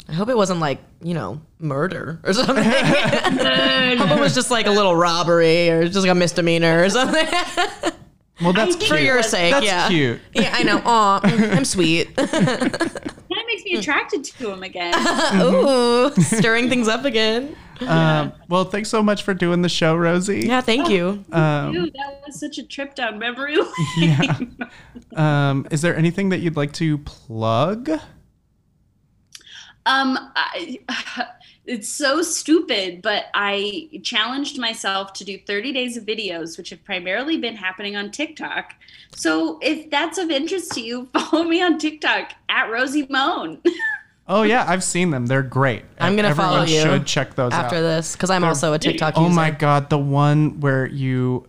I 0.07 0.13
hope 0.13 0.29
it 0.29 0.37
wasn't 0.37 0.59
like 0.59 0.79
you 1.01 1.13
know 1.13 1.41
murder 1.59 2.19
or 2.23 2.33
something. 2.33 2.57
I 2.65 3.95
hope 3.97 4.17
it 4.17 4.19
was 4.21 4.35
just 4.35 4.51
like 4.51 4.67
a 4.67 4.71
little 4.71 4.95
robbery 4.95 5.69
or 5.69 5.83
just 5.85 5.97
like 5.97 6.09
a 6.11 6.15
misdemeanor 6.15 6.83
or 6.83 6.89
something. 6.89 7.27
Well, 8.41 8.51
that's 8.51 8.75
cute. 8.75 8.89
For 8.89 8.97
your 8.97 9.23
sake, 9.23 9.53
That's 9.53 9.65
yeah. 9.65 9.87
cute. 9.87 10.19
Yeah, 10.33 10.51
I 10.53 10.63
know. 10.63 10.81
Aw, 10.83 11.21
I'm 11.23 11.63
sweet. 11.63 12.13
That 12.17 13.43
makes 13.47 13.63
me 13.63 13.75
attracted 13.75 14.25
to 14.25 14.51
him 14.51 14.61
again. 14.63 14.93
Ooh, 15.41 16.09
stirring 16.21 16.67
things 16.67 16.89
up 16.89 17.05
again. 17.05 17.55
Um, 17.81 18.33
well, 18.49 18.65
thanks 18.65 18.89
so 18.89 19.01
much 19.01 19.23
for 19.23 19.33
doing 19.33 19.61
the 19.61 19.69
show, 19.69 19.95
Rosie. 19.95 20.47
Yeah, 20.47 20.61
thank 20.61 20.89
you. 20.89 21.23
Um, 21.31 21.71
Dude, 21.73 21.93
that 21.93 22.23
was 22.25 22.39
such 22.39 22.57
a 22.57 22.63
trip 22.63 22.95
down 22.95 23.19
memory 23.19 23.55
lane. 23.55 23.67
yeah. 23.99 24.37
Um, 25.15 25.65
is 25.71 25.81
there 25.81 25.95
anything 25.95 26.29
that 26.29 26.39
you'd 26.39 26.57
like 26.57 26.73
to 26.73 26.97
plug? 26.99 27.89
Um, 29.85 30.17
I, 30.35 30.79
it's 31.65 31.87
so 31.89 32.21
stupid, 32.21 33.01
but 33.01 33.25
I 33.33 33.89
challenged 34.03 34.59
myself 34.59 35.13
to 35.13 35.23
do 35.23 35.37
30 35.47 35.73
days 35.73 35.97
of 35.97 36.05
videos, 36.05 36.57
which 36.57 36.69
have 36.71 36.83
primarily 36.83 37.37
been 37.37 37.55
happening 37.55 37.95
on 37.95 38.11
TikTok. 38.11 38.73
So 39.15 39.59
if 39.61 39.89
that's 39.89 40.17
of 40.17 40.29
interest 40.29 40.71
to 40.73 40.81
you, 40.81 41.07
follow 41.13 41.43
me 41.43 41.61
on 41.61 41.77
TikTok 41.77 42.33
at 42.49 42.69
Rosie 42.71 43.07
Moan. 43.09 43.59
Oh 44.27 44.41
yeah, 44.41 44.65
I've 44.67 44.83
seen 44.83 45.11
them. 45.11 45.27
They're 45.27 45.43
great. 45.43 45.83
I'm 45.99 46.15
gonna 46.15 46.29
Everyone 46.29 46.51
follow 46.53 46.63
you 46.63 46.81
should 46.81 47.05
check 47.05 47.35
those 47.35 47.53
After 47.53 47.75
out. 47.75 47.81
this, 47.81 48.13
because 48.13 48.31
I'm 48.31 48.43
also 48.43 48.73
a 48.73 48.79
TikTok 48.79 49.13
Oh 49.17 49.25
user. 49.25 49.35
my 49.35 49.51
god, 49.51 49.91
the 49.91 49.99
one 49.99 50.59
where 50.61 50.87
you 50.87 51.45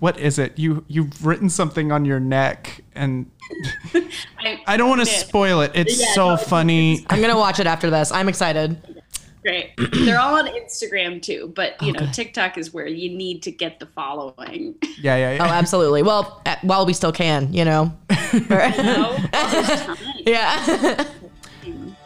what 0.00 0.18
is 0.18 0.38
it? 0.38 0.58
You 0.58 0.84
you've 0.88 1.24
written 1.24 1.48
something 1.48 1.92
on 1.92 2.04
your 2.04 2.18
neck 2.20 2.82
and 2.94 3.30
I, 4.38 4.60
I 4.66 4.76
don't 4.76 4.88
want 4.88 5.00
to 5.00 5.06
spoil 5.06 5.60
it. 5.60 5.72
It's 5.74 6.00
Yeah, 6.00 6.12
so 6.14 6.28
no, 6.28 6.34
it's- 6.34 6.48
funny. 6.48 7.06
I'm 7.08 7.20
gonna 7.20 7.36
watch 7.38 7.60
it 7.60 7.66
after 7.66 7.88
this. 7.90 8.10
I'm 8.12 8.28
excited. 8.28 8.76
great. 9.42 9.70
They're 10.04 10.18
all 10.18 10.34
on 10.36 10.46
Instagram 10.48 11.22
too, 11.22 11.52
but 11.54 11.80
you 11.82 11.92
know, 11.92 12.06
TikTok 12.12 12.58
is 12.58 12.74
where 12.74 12.86
you 12.88 13.08
need 13.16 13.42
to 13.44 13.50
get 13.52 13.78
the 13.78 13.86
following. 13.86 14.74
Yeah, 15.00 15.16
yeah, 15.16 15.32
yeah. 15.34 15.44
Oh, 15.46 15.48
absolutely. 15.52 16.02
Well, 16.02 16.42
at, 16.44 16.62
while 16.64 16.84
we 16.84 16.92
still 16.92 17.12
can, 17.12 17.52
you 17.52 17.64
know. 17.64 17.92
No, 18.50 19.16
yeah. 20.26 21.04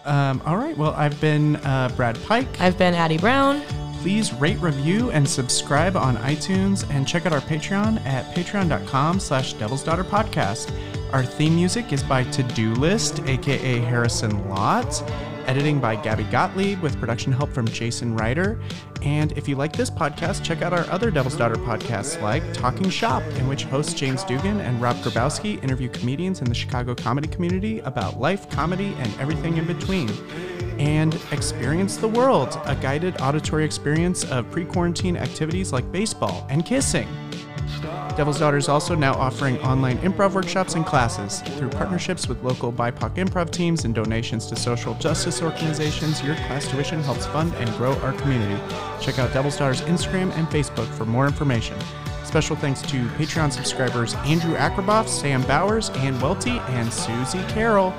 Um, 0.05 0.41
all 0.47 0.57
right. 0.57 0.77
Well, 0.77 0.93
I've 0.97 1.21
been 1.21 1.57
uh, 1.57 1.91
Brad 1.97 2.17
Pike. 2.25 2.61
I've 2.61 2.79
been 2.79 2.95
Addie 2.95 3.19
Brown. 3.19 3.61
Please 4.03 4.33
rate, 4.35 4.59
review, 4.59 5.13
and 5.13 5.29
subscribe 5.29 5.97
on 5.97 6.17
iTunes, 6.17 6.85
and 6.91 7.07
check 7.07 7.25
out 7.25 7.33
our 7.33 7.41
Patreon 7.41 8.05
at 8.05 8.25
patreon.com 8.35 9.21
slash 9.21 9.53
Devil's 9.53 9.85
Daughter 9.85 10.03
Podcast. 10.03 10.75
Our 11.13 11.25
theme 11.25 11.55
music 11.55 11.93
is 11.93 12.03
by 12.03 12.25
To 12.25 12.43
Do 12.43 12.75
List, 12.75 13.21
aka 13.29 13.79
Harrison 13.79 14.49
Lott. 14.49 15.09
Editing 15.47 15.79
by 15.79 15.95
Gabby 15.95 16.25
Gottlieb 16.25 16.81
with 16.81 16.99
production 16.99 17.31
help 17.31 17.53
from 17.53 17.69
Jason 17.69 18.17
Ryder. 18.17 18.61
And 19.03 19.31
if 19.39 19.47
you 19.47 19.55
like 19.55 19.73
this 19.73 19.89
podcast, 19.89 20.43
check 20.43 20.63
out 20.63 20.73
our 20.73 20.91
other 20.91 21.13
Devil's 21.13 21.37
Daughter 21.37 21.55
podcasts 21.55 22.21
like 22.21 22.53
Talking 22.53 22.91
Shop, 22.91 23.23
in 23.37 23.47
which 23.47 23.65
hosts 23.65 23.95
James 23.95 24.25
Dugan 24.25 24.61
and 24.63 24.83
Rob 24.83 24.97
Grabowski 24.97 25.63
interview 25.63 25.89
comedians 25.89 26.41
in 26.41 26.47
the 26.49 26.55
Chicago 26.55 26.97
comedy 26.97 27.29
community 27.29 27.79
about 27.81 28.19
life, 28.19 28.51
comedy, 28.51 28.97
and 28.99 29.21
everything 29.21 29.59
in 29.59 29.65
between 29.65 30.09
and 30.79 31.19
Experience 31.33 31.97
the 31.97 32.09
World, 32.09 32.61
a 32.65 32.75
guided 32.75 33.21
auditory 33.21 33.65
experience 33.65 34.25
of 34.25 34.51
pre 34.51 34.65
quarantine 34.65 35.17
activities 35.17 35.73
like 35.73 35.91
baseball 35.93 36.47
and 36.51 36.65
kissing. 36.65 37.09
Devil's 38.17 38.39
Daughter 38.39 38.59
is 38.59 38.69
also 38.69 38.95
now 38.95 39.15
offering 39.15 39.59
online 39.61 39.97
improv 39.99 40.35
workshops 40.35 40.75
and 40.75 40.85
classes. 40.85 41.41
Through 41.57 41.71
partnerships 41.71 42.29
with 42.29 42.43
local 42.43 42.71
BIPOC 42.71 43.15
improv 43.17 43.51
teams 43.51 43.85
and 43.85 43.95
donations 43.95 44.47
to 44.47 44.57
social 44.57 44.95
justice 44.95 45.41
organizations, 45.41 46.23
your 46.23 46.35
class 46.35 46.69
tuition 46.69 47.03
helps 47.03 47.25
fund 47.27 47.55
and 47.55 47.71
grow 47.77 47.95
our 48.01 48.13
community. 48.13 48.61
Check 49.01 49.19
out 49.19 49.33
Devil's 49.33 49.57
Daughter's 49.57 49.81
Instagram 49.83 50.31
and 50.37 50.47
Facebook 50.49 50.89
for 50.95 51.07
more 51.07 51.27
information. 51.27 51.79
Special 52.25 52.55
thanks 52.57 52.83
to 52.83 53.07
Patreon 53.19 53.53
subscribers 53.53 54.15
Andrew 54.27 54.55
Akraboff, 54.57 55.09
Sam 55.09 55.43
Bowers, 55.43 55.91
Ann 55.91 56.19
Welty, 56.21 56.59
and 56.69 56.93
Susie 56.93 57.43
Carroll. 57.49 57.95